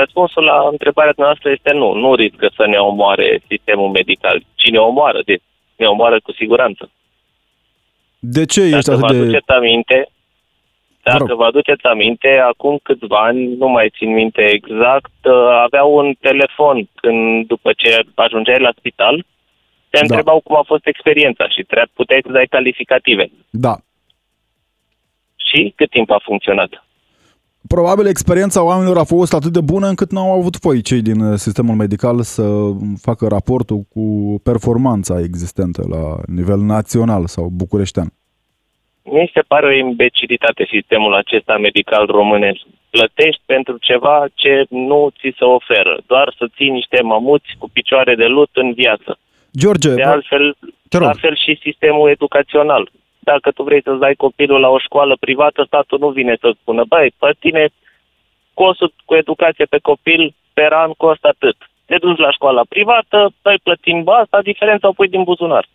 [0.00, 1.88] răspunsul la întrebarea noastră este nu.
[1.94, 4.42] Nu riscă să ne omoare sistemul medical.
[4.54, 5.20] Cine omoară?
[5.24, 5.36] De,
[5.76, 6.90] ne omoară cu siguranță.
[8.18, 9.22] De ce ești Dacă vă atât de...
[9.22, 10.08] aduceți aminte,
[11.10, 11.38] dacă rog.
[11.38, 15.32] vă aduceți aminte, acum câțiva ani, nu mai țin minte exact, uh,
[15.66, 19.16] aveau un telefon când după ce ajungeai la spital,
[19.90, 20.04] te Da.
[20.04, 23.30] întrebau cum a fost experiența și tre- puteai să dai calificative.
[23.50, 23.74] Da.
[25.36, 26.70] Și cât timp a funcționat?
[27.68, 31.34] Probabil experiența oamenilor a fost atât de bună încât n-au avut foi cei din uh,
[31.38, 32.42] sistemul medical să
[33.00, 34.04] facă raportul cu
[34.42, 38.12] performanța existentă la nivel național sau bucureștean.
[39.10, 42.60] Mi se pare o imbecilitate sistemul acesta medical românesc.
[42.90, 48.14] Plătești pentru ceva ce nu ți se oferă, doar să ții niște mamuți cu picioare
[48.14, 49.18] de lut în viață.
[49.58, 50.56] George, De bă, altfel,
[50.88, 51.06] te rog.
[51.06, 52.90] la fel și sistemul educațional.
[53.18, 56.84] Dacă tu vrei să-ți dai copilul la o școală privată, statul nu vine să spună,
[56.88, 57.68] băi, pe tine
[58.54, 61.56] costul cu educație pe copil per an costă atât.
[61.86, 65.66] Te duci la școala privată, stai plătim asta, diferența o pui din buzunar.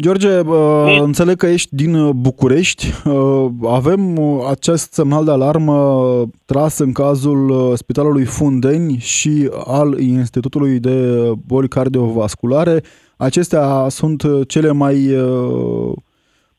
[0.00, 2.86] George, bă, Nici- înțeleg că ești din uh, București.
[3.04, 9.98] Uh, Avem uh, acest semnal de alarmă tras în cazul uh, Spitalului Fundeni și al
[9.98, 12.82] Institutului de Boli Cardiovasculare.
[13.16, 15.92] Acestea sunt uh, cele mai uh,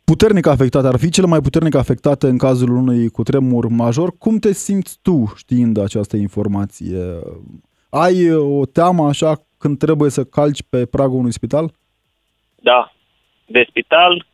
[0.04, 4.14] puternic afectate, ar fi cele mai puternic afectate în cazul unui cutremur major.
[4.18, 7.00] Cum te simți tu știind această informație?
[7.90, 11.74] Ai uh, o teamă așa când trebuie să calci pe pragul unui spital?
[12.64, 12.92] Da,
[13.52, 14.26] de spital,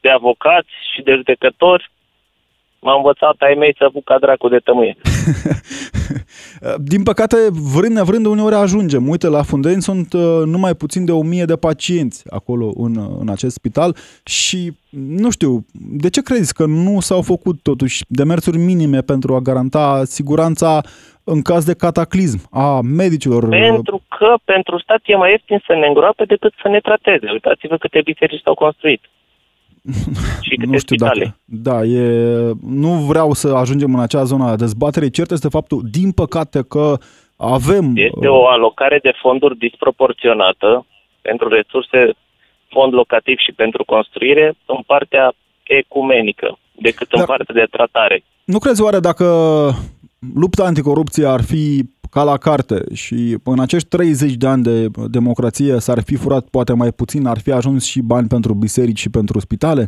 [0.00, 1.90] de avocați și de judecători,
[2.80, 4.96] m-a învățat ai mei să fug ca dracu de tămâie.
[6.92, 7.36] Din păcate,
[7.74, 9.08] vrând nevrând, uneori ajungem.
[9.08, 13.16] Uite, la Fundeni sunt uh, numai puțin de o mie de pacienți acolo în, uh,
[13.20, 15.64] în acest spital și nu știu,
[16.02, 20.80] de ce crezi că nu s-au făcut totuși demersuri minime pentru a garanta siguranța
[21.24, 23.48] în caz de cataclism a medicilor?
[23.48, 27.30] Pentru că pentru stat e mai ieftin să ne îngroape decât să ne trateze.
[27.32, 29.02] Uitați-vă câte biserici s-au construit.
[30.46, 31.24] și câte nu știu spitale.
[31.24, 31.36] dacă.
[31.44, 32.02] Da, e,
[32.60, 35.10] nu vreau să ajungem în acea zonă a dezbaterii.
[35.10, 36.96] Cert este faptul, din păcate, că
[37.36, 37.92] avem...
[37.94, 40.86] Este uh, o alocare de fonduri disproporționată
[41.22, 42.14] pentru resurse,
[42.68, 48.24] fond locativ și pentru construire în partea ecumenică decât în Dar- partea de tratare.
[48.44, 49.24] Nu crezi oare dacă
[50.34, 55.78] lupta anticorupție ar fi ca la carte și în acești 30 de ani de democrație
[55.78, 59.38] s-ar fi furat poate mai puțin, ar fi ajuns și bani pentru biserici și pentru
[59.38, 59.86] spitale?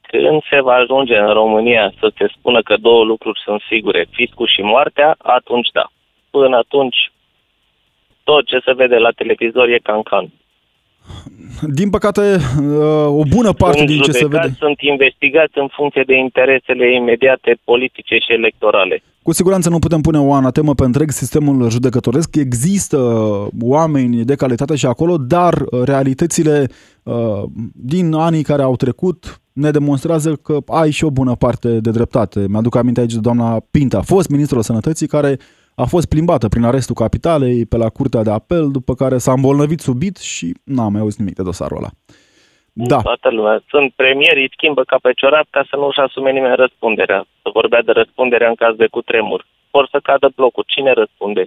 [0.00, 4.48] Când se va ajunge în România să se spună că două lucruri sunt sigure, fiscul
[4.54, 5.86] și moartea, atunci da.
[6.30, 7.12] Până atunci,
[8.24, 10.26] tot ce se vede la televizor e cancan.
[11.78, 14.58] Din păcate, uh, o bună parte sunt din ce se judecați, vede...
[14.58, 19.02] sunt investigați în funcție de interesele imediate politice și electorale.
[19.22, 22.36] Cu siguranță nu putem pune o anatemă pe întreg sistemul judecătoresc.
[22.36, 22.98] Există
[23.60, 26.70] oameni de calitate și acolo, dar realitățile
[27.02, 27.42] uh,
[27.74, 32.46] din anii care au trecut ne demonstrează că ai și o bună parte de dreptate.
[32.48, 35.38] Mi-aduc aminte aici de doamna Pinta, a fost ministrul sănătății care
[35.74, 39.80] a fost plimbată prin arestul capitalei pe la curtea de apel, după care s-a îmbolnăvit
[39.80, 41.90] subit și n-am mai auzit nimic de dosarul ăla.
[42.72, 43.62] Da, Toată lumea.
[43.68, 47.26] Sunt premieri, îi schimbă ca pe ciorap ca să nu-și asume nimeni răspunderea.
[47.42, 49.46] Să vorbea de răspunderea în caz de cutremur.
[49.70, 50.64] Vor să cadă blocul.
[50.66, 51.46] Cine răspunde?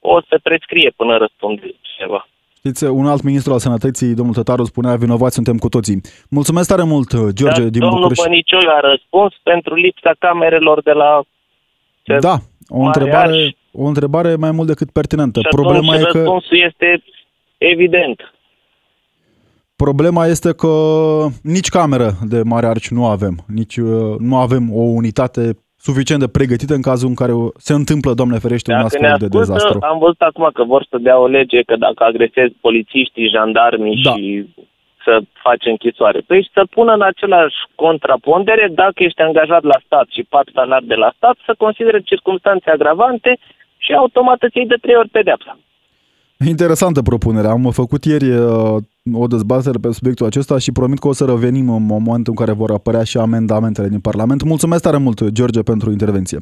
[0.00, 2.28] O să prescrie până răspunde ceva.
[2.58, 6.00] știți, un alt ministru al sănătății, domnul Tătaru, spunea vinovați suntem cu toții.
[6.30, 8.24] Mulțumesc tare mult, George, Dar din domnul București.
[8.28, 11.22] Bănicioi a răspuns pentru lipsa camerelor de la...
[12.20, 12.36] Da,
[12.68, 13.50] o Mare întrebare, Arș.
[13.72, 15.40] o întrebare mai mult decât pertinentă.
[15.40, 17.02] Și Problema atunci e că, răspunsul este
[17.58, 18.32] evident.
[19.84, 20.72] Problema este că
[21.42, 23.34] nici cameră de mare arci nu avem.
[23.60, 25.42] Nici uh, nu avem o unitate
[25.88, 29.18] suficient de pregătită în cazul în care se întâmplă, Doamne ferește, un Dacă ne astfel
[29.18, 29.78] de ascultă, dezastru.
[29.92, 34.12] am văzut acum că vor să dea o lege că dacă agresezi polițiștii, jandarmii Da.
[34.14, 34.24] și
[35.04, 36.20] să faci închisoare.
[36.26, 40.94] Păi să pună în același contrapondere, dacă ești angajat la stat și pat salar de
[40.94, 43.38] la stat, să considere circunstanțe agravante
[43.84, 45.58] și automat îți iei de trei ori pedepsa.
[46.46, 47.48] Interesantă propunere.
[47.48, 48.76] Am făcut ieri uh,
[49.14, 52.52] o dezbatere pe subiectul acesta și promit că o să revenim în momentul în care
[52.52, 54.42] vor apărea și amendamentele din Parlament.
[54.42, 56.38] Mulțumesc tare mult, George, pentru intervenție.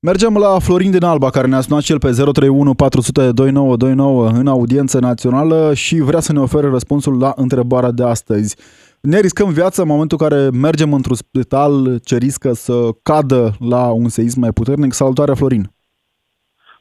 [0.00, 4.46] Mergem la Florin din Alba, care ne-a sunat și el pe 031 400 2929 în
[4.46, 8.56] audiență națională și vrea să ne ofere răspunsul la întrebarea de astăzi.
[9.00, 13.90] Ne riscăm viața în momentul în care mergem într-un spital ce riscă să cadă la
[13.90, 14.92] un seism mai puternic.
[14.92, 15.64] Salutare, Florin!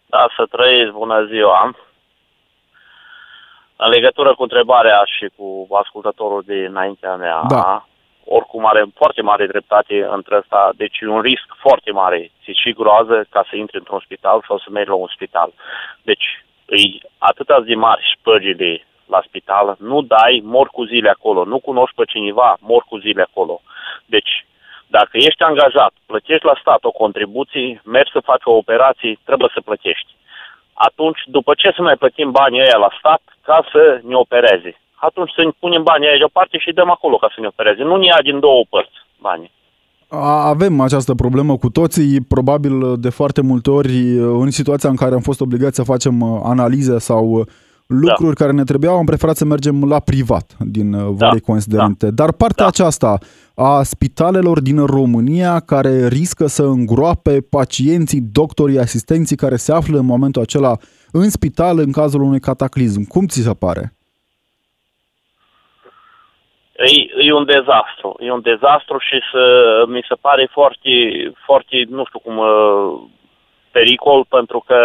[0.06, 1.76] Da, să trăiți, bună ziua.
[3.78, 7.86] În legătură cu întrebarea și cu ascultătorul dinaintea mea, Da.
[8.26, 12.32] oricum are foarte mare dreptate între asta, deci e un risc foarte mare.
[12.44, 15.54] Ți și groază ca să intri într-un spital sau să mergi la un spital.
[16.02, 21.60] Deci, îi atâta zi mari spărgile la spital, nu dai, mor cu zile acolo, nu
[21.60, 23.62] cunoști pe cineva, mor cu zile acolo.
[24.06, 24.46] Deci,
[24.88, 29.62] dacă ești angajat, plătești la stat o contribuție, mergi să faci o operație, trebuie să
[29.62, 30.16] plătești.
[30.78, 34.72] Atunci, după ce să mai plătim banii ăia la stat ca să ne opereze?
[34.96, 37.84] Atunci să ne punem banii aia deoparte și dăm acolo ca să ne opereze.
[37.84, 39.52] Nu ne ia din două părți banii.
[40.54, 45.22] Avem această problemă cu toții, probabil de foarte multe ori în situația în care am
[45.22, 47.46] fost obligați să facem uh, analize sau uh,
[47.88, 48.44] lucruri da.
[48.44, 51.28] care ne trebuiau, am preferat să mergem la privat din uh, da.
[51.28, 52.06] vari considerente.
[52.06, 52.12] Da.
[52.12, 52.68] Dar partea da.
[52.68, 53.18] aceasta
[53.56, 60.06] a spitalelor din România care riscă să îngroape pacienții, doctorii, asistenții care se află în
[60.06, 60.78] momentul acela
[61.12, 63.08] în spital în cazul unui cataclism.
[63.08, 63.94] Cum ți se pare?
[66.78, 68.16] E, e un dezastru.
[68.20, 69.44] E un dezastru și să,
[69.88, 70.90] mi se pare foarte,
[71.46, 73.02] foarte, nu știu cum, uh,
[73.72, 74.80] pericol, pentru că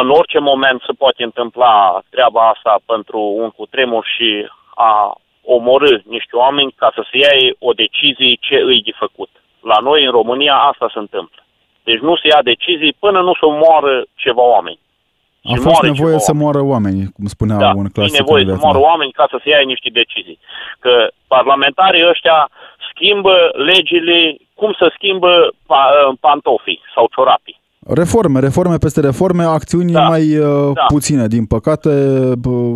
[0.00, 6.36] în orice moment se poate întâmpla treaba asta pentru un cutremur și a omorâ niște
[6.36, 9.30] oameni ca să se ia o decizie ce îi de făcut.
[9.60, 11.40] La noi, în România, asta se întâmplă.
[11.84, 14.78] Deci nu se ia decizii până nu se moară ceva oameni.
[15.42, 18.14] A fost nevoie să moară oameni, cum spunea da, un clasic.
[18.14, 20.38] e nevoie să moară oameni ca să se ia niște decizii.
[20.78, 22.50] Că parlamentarii ăștia
[22.90, 25.54] schimbă legile cum să schimbă
[26.20, 27.62] pantofii sau ciorapii.
[27.86, 30.84] Reforme, reforme peste reforme, acțiuni da, mai uh, da.
[30.94, 31.92] puține, din păcate.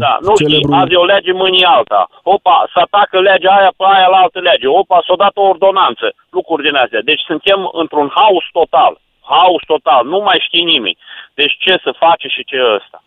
[0.07, 0.73] Da, nu celebru...
[0.73, 2.09] știi, azi e o lege, mâini alta.
[2.23, 4.67] Opa, să atacă legea aia pe aia la altă lege.
[4.81, 6.07] Opa, s-a dat o ordonanță.
[6.37, 7.03] Lucruri din astea.
[7.11, 8.93] Deci suntem într-un haos total.
[9.33, 10.03] Haos total.
[10.13, 10.97] Nu mai știi nimic.
[11.35, 12.99] Deci ce să face și ce ăsta.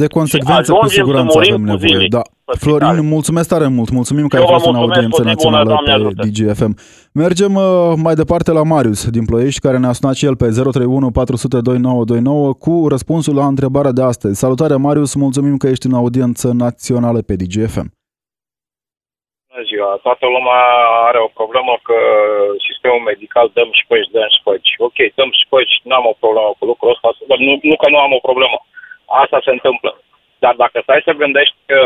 [0.00, 2.06] De consecvență, cu siguranță avem nevoie.
[2.18, 2.22] Da.
[2.54, 3.90] Florin, mulțumesc tare mult.
[3.90, 6.72] Mulțumim că ai fost în audiență națională bună, pe DGFM.
[7.22, 11.10] Mergem uh, mai departe la Marius din Ploiești, care ne-a sunat și el pe 031
[11.10, 14.40] 400 2929 cu răspunsul la întrebarea de astăzi.
[14.44, 17.88] Salutare, Marius, mulțumim că ești în audiență națională pe DGFM.
[19.50, 19.90] Bună ziua!
[20.06, 20.60] Toată lumea
[21.08, 21.98] are o problemă că
[22.66, 24.58] sistemul medical dăm și păi dăm și păi.
[24.88, 27.08] Ok, dăm și păi n-am o problemă cu lucrul ăsta,
[27.46, 28.58] nu, nu că nu am o problemă
[29.22, 29.90] asta se întâmplă.
[30.44, 31.78] Dar dacă stai să gândești că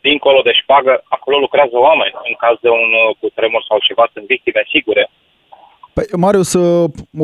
[0.00, 2.14] dincolo de șpagă, acolo lucrează oameni.
[2.28, 5.10] În caz de un uh, cutremur sau ceva, sunt victime sigure.
[5.96, 6.52] Păi, Marius,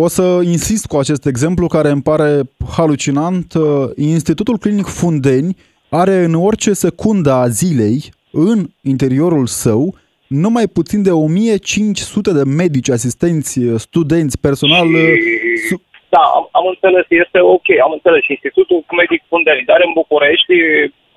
[0.04, 2.40] o să insist cu acest exemplu care îmi pare
[2.76, 3.54] halucinant.
[3.54, 3.64] Uh,
[3.96, 5.56] Institutul Clinic Fundeni
[5.88, 7.98] are în orice secundă a zilei,
[8.32, 9.94] în interiorul său,
[10.26, 14.87] numai puțin de 1500 de medici, asistenți, studenți, personal
[15.66, 15.74] și...
[16.14, 18.22] Da, am, am înțeles, este ok, am înțeles.
[18.34, 20.54] Institutul Medic Fundeni, dar în București,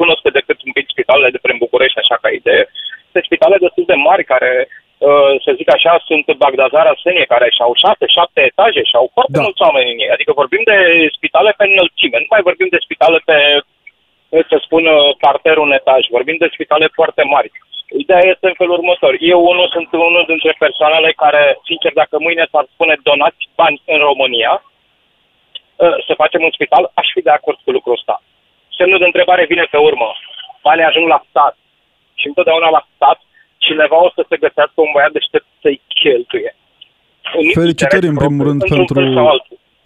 [0.01, 2.63] cunosc decât un pic spitalele de prin București, așa ca idee,
[3.11, 4.51] sunt spitale destul de mari care,
[5.07, 9.37] uh, să zic așa, sunt Bagdazara Senie, care și-au șase, șapte etaje și au foarte
[9.37, 9.43] da.
[9.45, 10.15] mulți oameni în ei.
[10.15, 10.77] Adică vorbim de
[11.17, 13.37] spitale pe înălțime, nu mai vorbim de spitale pe,
[14.49, 14.83] să spun,
[15.25, 17.49] parterul un etaj, vorbim de spitale foarte mari.
[18.03, 19.13] Ideea este în felul următor.
[19.33, 23.99] Eu unul sunt unul dintre persoanele care, sincer, dacă mâine s-ar spune donați bani în
[24.09, 24.53] România,
[25.77, 28.23] Uh, să facem un spital, aș fi de acord cu lucrul ăsta.
[28.77, 30.09] Semnul de întrebare vine pe urmă.
[30.65, 31.55] Banii ajung la stat.
[32.19, 33.19] Și întotdeauna la stat
[33.57, 36.51] cineva o să se găsească un băiat deștept să-i cheltuie.
[37.53, 38.95] Felicitări în primul rând pentru,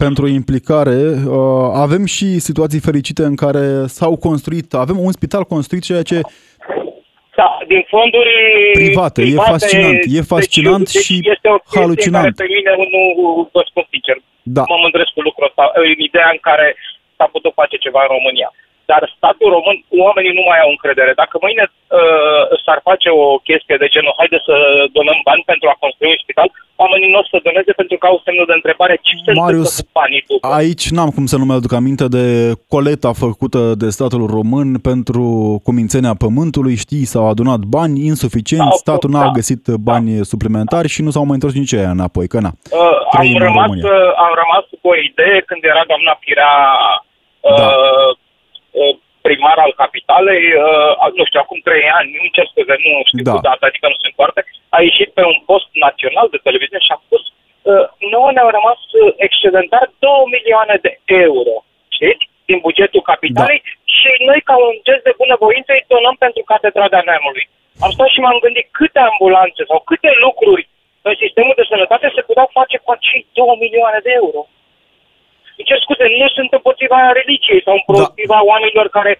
[0.04, 0.98] pentru implicare.
[1.26, 6.20] Uh, avem și situații fericite în care s-au construit, avem un spital construit, ceea ce
[7.40, 8.34] da, din fonduri
[8.72, 9.20] private.
[9.20, 12.32] private e fascinant, e deci fascinant deci, și este o halucinant.
[12.36, 13.02] Care pe mine nu
[13.54, 14.16] vă spun sincer.
[14.56, 14.64] Da.
[14.72, 16.66] Mă mândresc cu lucrul ăsta, în ideea în care
[17.16, 18.48] s-a putut face ceva în România.
[18.90, 21.12] Dar statul român, oamenii nu mai au încredere.
[21.22, 24.54] Dacă mâine uh, s-ar face o chestie de genul, haide să
[24.96, 26.48] donăm bani pentru a construi un spital,
[26.82, 29.88] oamenii nu o să doneze pentru că au semnul de întrebare ce se Marius, cu
[30.00, 30.46] banii după.
[30.60, 32.24] aici n-am cum să nu mi-aduc aminte de
[32.74, 35.24] coleta făcută de statul român pentru
[35.66, 40.22] cumințenia pământului, știi, s-au adunat bani insuficienți, da, statul n-a da, găsit bani da.
[40.32, 42.52] suplimentari și nu s-au mai întors nici aia înapoi, că na.
[42.80, 46.54] Uh, am, rămas, uh, am rămas cu o idee când era doamna Pirea
[47.40, 48.16] uh, da Uh,
[49.26, 53.46] primar al capitalei, uh, nu știu, acum trei ani, nu cer scuze, nu știu da.
[53.48, 54.40] data, adică nu sunt foarte,
[54.76, 58.80] a ieșit pe un post național de televiziune și a spus uh, nouă ne-au rămas
[59.26, 60.92] excedentar 2 milioane de
[61.26, 61.54] euro,
[61.96, 63.70] știți, din bugetul capitalei da.
[63.96, 67.46] și noi, ca un gest de bunăvoință, îi donăm pentru Catedrala Neamului.
[67.84, 70.64] Am stat și m-am gândit câte ambulanțe sau câte lucruri
[71.08, 74.40] în sistemul de sănătate se puteau face cu acei 2 milioane de euro
[75.56, 78.48] îmi cer scuze, nu sunt împotriva religiei sau împotriva da.
[78.50, 79.12] oamenilor care...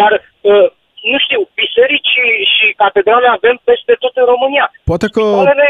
[0.00, 0.12] Dar
[0.50, 0.68] uh,
[1.12, 2.24] nu știu, biserici și,
[2.54, 4.66] și catedrale avem peste tot în România.
[4.90, 5.68] Poate că Spitalele,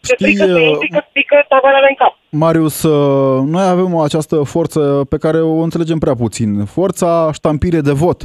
[0.00, 2.14] de știi, frică să uh, intri că pică tavanele în cap.
[2.28, 4.80] Marius, uh, noi avem această forță
[5.12, 8.20] pe care o înțelegem prea puțin, forța ștampire de vot.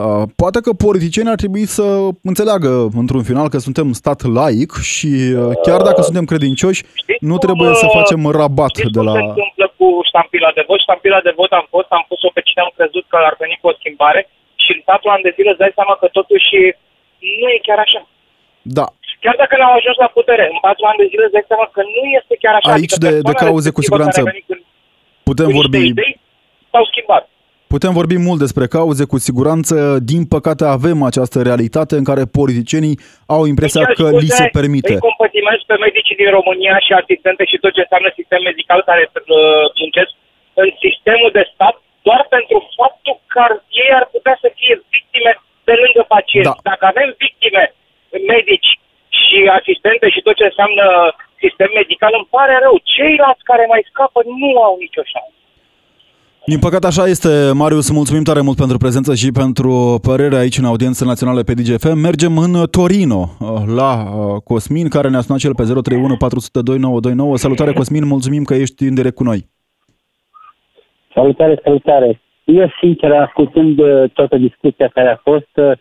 [0.00, 1.86] Uh, Poate că politicienii ar trebui să
[2.30, 2.72] înțeleagă
[3.02, 7.44] într-un final că suntem stat laic și uh, chiar dacă suntem credincioși, Știți nu cum,
[7.46, 9.14] trebuie să uh, facem rabat Știți de cum la...
[9.18, 10.80] se întâmplă cu ștampila de vot?
[10.86, 13.66] Ștampila de vot am fost, am pus-o pe cine am crezut că ar veni cu
[13.70, 14.20] o schimbare
[14.62, 16.54] și în patru ani de zile îți dai seama că totuși
[17.40, 18.00] nu e chiar așa.
[18.78, 18.86] Da,
[19.24, 21.80] Chiar dacă n-au ajuns la putere, în patru ani de zile îți dai seama că
[21.94, 22.68] nu este chiar așa.
[22.76, 24.66] Aici adică de- de persoana cauze cu respectivă siguranță care a venit cu-
[25.28, 26.12] putem cu niște vorbi idei
[26.72, 27.24] s-au schimbat.
[27.76, 29.74] Putem vorbi mult despre cauze, cu siguranță.
[30.12, 32.96] Din păcate avem această realitate în care politicienii
[33.36, 34.94] au impresia Deci, că li scuze, se permite.
[34.94, 39.02] Îi compătimez pe medicii din România și asistente și tot ce înseamnă sistem medical care
[39.12, 40.12] uh, muncesc
[40.62, 41.74] în sistemul de stat
[42.06, 43.52] doar pentru faptul că ar,
[43.82, 45.32] ei ar putea să fie victime
[45.66, 46.56] pe lângă pacienți.
[46.58, 46.68] Da.
[46.70, 47.64] Dacă avem victime
[48.34, 48.72] medici
[49.20, 50.84] și asistente și tot ce înseamnă
[51.44, 52.74] sistem medical, îmi pare rău.
[52.94, 55.43] Ceilalți care mai scapă nu au nicio șansă.
[56.46, 57.28] Din păcate așa este,
[57.62, 59.72] Marius, mulțumim tare mult pentru prezență și pentru
[60.08, 61.98] părere aici în audiență națională pe DGFM.
[62.08, 63.48] Mergem în Torino uh,
[63.80, 67.36] la uh, Cosmin, care ne-a sunat cel pe 031 402 929.
[67.36, 69.40] Salutare Cosmin, mulțumim că ești în direct cu noi.
[71.14, 72.20] Salutare, salutare.
[72.44, 75.72] Eu, sincer, ascultând uh, toată discuția care a fost, uh,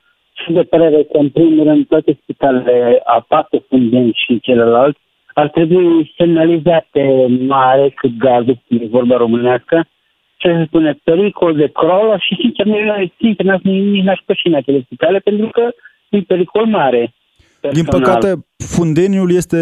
[0.42, 4.98] sunt de părere că, în primul rând, toate spitalele, aparte Fundeni și celălalt,
[5.34, 7.04] ar trebui semnalizate
[7.48, 9.88] mare cât gardul, cum e vorba românească,
[10.44, 12.76] ce se spune, pericol de crolă și, sincer, nu,
[13.20, 15.62] sincer, n-aș, nici n-aș păși în acele spitale, pentru că
[16.10, 17.14] e pericol mare.
[17.72, 18.02] Din personal.
[18.02, 19.58] păcate, Fundeniul este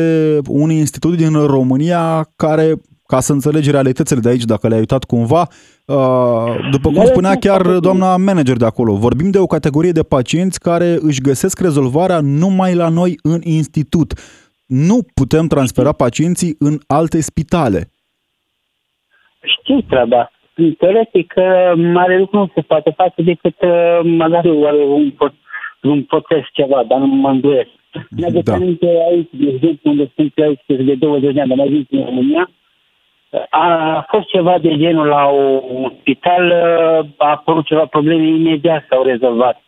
[0.47, 2.73] un institut din România care,
[3.07, 7.33] ca să înțelegi realitățile de aici, dacă le-ai uitat cumva, uh, după cum Da, spunea
[7.33, 7.79] da, chiar da, da.
[7.79, 12.75] doamna manager de acolo, vorbim de o categorie de pacienți care își găsesc rezolvarea numai
[12.75, 14.13] la noi în institut.
[14.65, 17.89] Nu putem transfera pacienții în alte spitale.
[19.41, 20.31] Știți treaba.
[20.77, 25.33] Teoretic, uh, mare lucru nu se poate face decât uh, măcar oare un, pro-
[25.81, 27.69] un proces ceva, dar nu mă îndoiesc.
[28.09, 28.51] Mi-aduc Da.
[28.51, 28.57] da.
[28.57, 31.99] aminte aici, de exemplu, unde sunt eu aici de 20 de ani, dar mai zis
[31.99, 32.49] în România,
[33.49, 38.85] a fost ceva de genul la o- un spital, uh, a apărut ceva probleme, imediat
[38.89, 39.63] s-au rezolvat.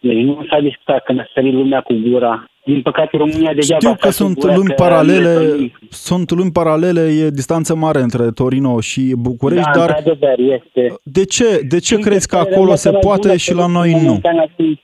[0.00, 2.44] Deci nu s-a discutat când a sărit lumea cu gura.
[2.66, 5.54] Din păcate, România degeaba Știu a că stat cu sunt gura lumi că paralele, nu
[5.62, 10.94] e sunt lumi paralele, e distanță mare între Torino și București, da, dar într-adevăr, este.
[11.02, 13.36] de ce, de ce Sincer, crezi că părerea acolo mea se cea mai poate bună
[13.36, 14.06] și la soluție noi nu?
[14.06, 14.80] momentan ar fi-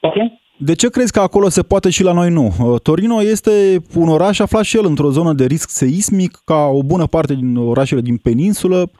[0.00, 0.14] Ok?
[0.58, 2.54] De ce crezi că acolo se poate și la noi nu?
[2.60, 6.82] Uh, Torino este un oraș aflat și el într-o zonă de risc seismic, ca o
[6.82, 8.90] bună parte din orașele din peninsulă.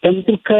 [0.00, 0.56] Pentru că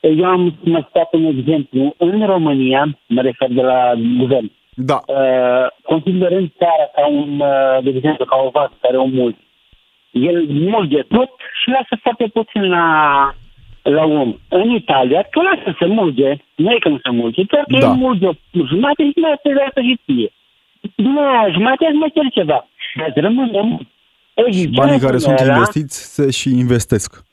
[0.00, 1.94] eu am mă stat un exemplu.
[1.96, 7.90] În România, mă refer de la guvern, Da, uh, considerând țara ca un, uh, de
[7.90, 9.38] exemplu, ca o vasă care o mulți,
[10.10, 11.30] el mulge tot
[11.62, 12.86] și lasă foarte puțin la,
[13.82, 14.34] la om.
[14.48, 17.86] În Italia, tu lasă să mulge, nu e că nu se mulge, doar că Da.
[17.86, 20.30] el mulge o jumătate și mai să lasă și ție.
[20.94, 21.20] Nu,
[21.52, 22.68] jumătate îți mai cer ceva.
[22.94, 23.86] Dar îți rămâne mult.
[24.74, 27.29] banii care sunt Exigența investiți se și investesc.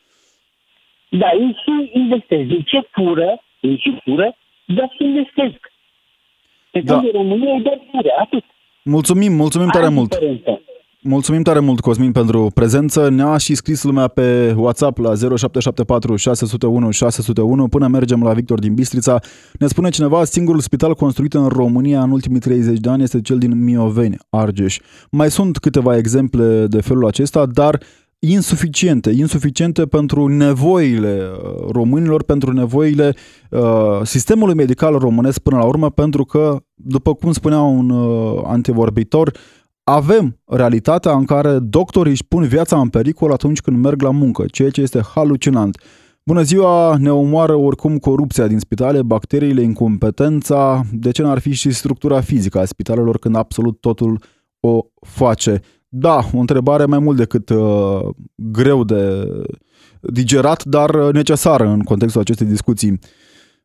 [1.10, 2.48] Da, ei și investesc.
[2.48, 3.30] De ce fură?
[3.60, 4.36] Ei și fură,
[4.66, 5.60] dar și investesc.
[6.72, 6.94] Pe Da.
[6.94, 7.00] da.
[7.00, 8.44] când în România e doar fură, atât.
[8.84, 10.10] Mulțumim, mulțumim tare Aia e mult.
[10.10, 10.60] diferența.
[11.02, 13.10] Mulțumim tare mult, Cosmin, pentru prezență.
[13.10, 18.74] Ne-a și scris lumea pe WhatsApp la 0774 601 601 până mergem la Victor din
[18.74, 19.20] Bistrița.
[19.60, 23.38] Ne spune cineva, singurul spital construit în România în ultimii 30 de ani este cel
[23.38, 24.80] din Mioveni, Argeș.
[25.12, 27.80] Mai sunt câteva exemple de felul acesta, dar
[28.20, 33.16] insuficiente, insuficiente pentru nevoile uh, românilor, pentru nevoile
[33.50, 39.38] uh, sistemului medical românesc până la urmă, pentru că, după cum spunea un uh, antevorbitor,
[39.84, 44.46] avem realitatea în care doctorii își pun viața în pericol atunci când merg la muncă,
[44.52, 45.78] ceea ce este halucinant.
[46.24, 51.72] Bună ziua, ne omoară oricum corupția din spitale, bacteriile, incompetența, de ce n-ar fi și
[51.72, 54.22] structura fizică a spitalelor când absolut totul
[54.60, 55.62] o face?
[55.90, 58.00] Da, o întrebare mai mult decât uh,
[58.36, 59.32] greu de
[60.00, 63.00] digerat, dar uh, necesară în contextul acestei discuții.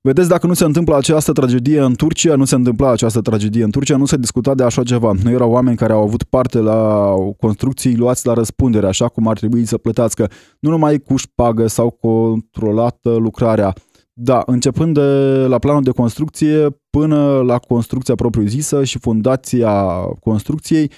[0.04, 3.70] Vedeți, dacă nu se întâmplă această tragedie în Turcia, nu se întâmpla această tragedie în
[3.70, 5.12] Turcia, nu se discuta de așa ceva.
[5.22, 9.38] Nu erau oameni care au avut parte la construcții luați la răspundere, așa cum ar
[9.38, 13.74] trebui să plătească, nu numai cu șpagă sau controlată lucrarea.
[14.12, 19.86] Da, începând de la planul de construcție până la construcția propriu-zisă și fundația
[20.20, 20.90] construcției, uh,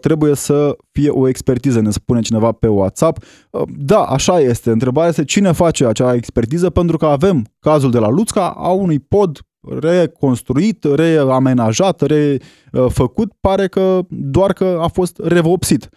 [0.00, 3.16] trebuie să fie o expertiză, ne spune cineva pe WhatsApp.
[3.50, 4.70] Uh, da, așa este.
[4.70, 9.00] Întrebarea este cine face acea expertiză, pentru că avem cazul de la Luțca a unui
[9.00, 9.38] pod
[9.80, 12.02] reconstruit, reamenajat,
[12.72, 15.88] refăcut, pare că doar că a fost revopsit.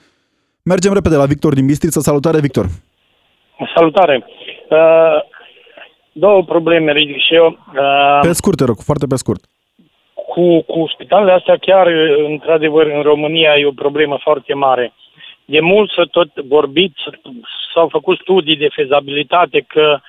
[0.63, 1.99] Mergem repede la Victor din Bistrița.
[1.99, 2.65] Salutare, Victor!
[3.75, 4.25] Salutare!
[4.69, 4.77] Uh,
[6.13, 7.45] două probleme ridic și eu.
[7.47, 9.45] Uh, pe scurt, te rog, foarte pe scurt.
[10.30, 11.88] Cu, cu spitalele astea chiar,
[12.27, 14.93] într-adevăr, în România e o problemă foarte mare.
[15.45, 16.93] De mult să tot vorbit,
[17.73, 19.99] s-au făcut studii de fezabilitate că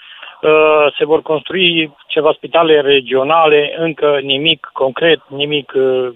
[0.42, 5.72] uh, se vor construi ceva spitale regionale, încă nimic concret, nimic.
[5.74, 6.08] Uh,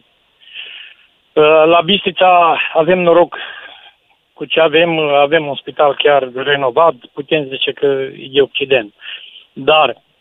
[1.33, 3.37] uh, la Bistrița avem noroc
[4.33, 7.87] cu ce avem, avem un spital chiar renovat, putem zice că
[8.31, 8.95] e Occident.
[9.53, 10.14] Dar uh,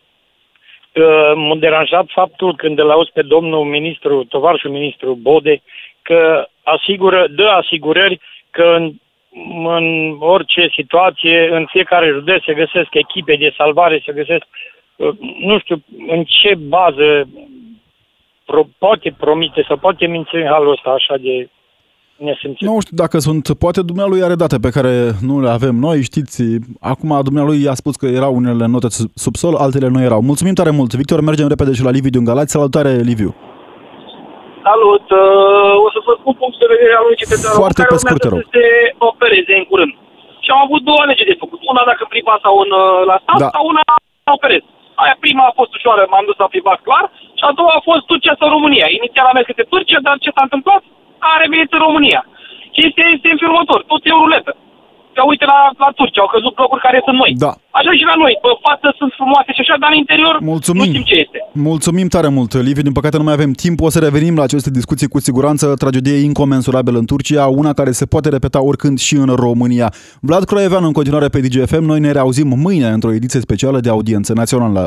[1.36, 5.62] m-a deranjat faptul când îl auzi pe domnul ministru, tovarșul ministru Bode,
[6.02, 8.20] că asigură, dă asigurări
[8.50, 8.94] că în,
[9.66, 14.46] în orice situație, în fiecare județ se găsesc echipe de salvare, se găsesc,
[14.96, 17.30] uh, nu știu în ce bază
[18.46, 21.50] pro, poate promite sau poate minți în halul ăsta așa de
[22.30, 22.68] nesimțit.
[22.68, 24.94] Nu știu dacă sunt, poate dumnealui are date pe care
[25.30, 26.44] nu le avem noi, știți,
[26.92, 28.88] acum dumnealui a spus că erau unele note
[29.26, 30.22] sub sol, altele nu erau.
[30.32, 32.52] Mulțumim tare mult, Victor, mergem repede și la Liviu din Galați.
[32.52, 33.32] Salutare, Liviu!
[34.70, 35.06] Salut!
[35.22, 38.22] Uh, o să vă spun punctul de vedere al unui cetățean Foarte care pe scurt,
[38.26, 38.40] te rog.
[38.42, 38.66] să se
[39.12, 39.94] opereze în curând.
[40.44, 41.60] Și am avut două alege de făcut.
[41.72, 43.50] Una dacă privat sau în, uh, la stat, Da.
[43.56, 43.84] sau una
[44.38, 44.64] operez.
[45.04, 47.06] Aia prima a fost ușoară, m-am dus la privat clar,
[47.38, 48.88] și a doua a fost Turcia sau România.
[49.00, 50.82] Inițial am mers către Turcia, dar ce s-a întâmplat?
[51.30, 52.22] A revenit în România.
[52.78, 54.52] Chestia este în felul următor, tot e o ruletă.
[55.16, 57.32] Că uite la, la Turcia, au căzut blocuri care sunt noi.
[57.46, 57.52] Da.
[57.80, 60.82] Așa și la noi, pe față sunt frumoase și așa, dar în interior Mulțumim.
[60.84, 61.38] nu știm ce este.
[61.70, 62.88] Mulțumim tare mult, Liviu.
[62.88, 63.78] Din păcate nu mai avem timp.
[63.88, 65.66] O să revenim la aceste discuții cu siguranță.
[65.84, 69.88] Tragedie incomensurabilă în Turcia, una care se poate repeta oricând și în România.
[70.28, 71.84] Vlad Croievean în continuare pe DGFM.
[71.92, 74.86] Noi ne reauzim mâine într-o ediție specială de audiență națională.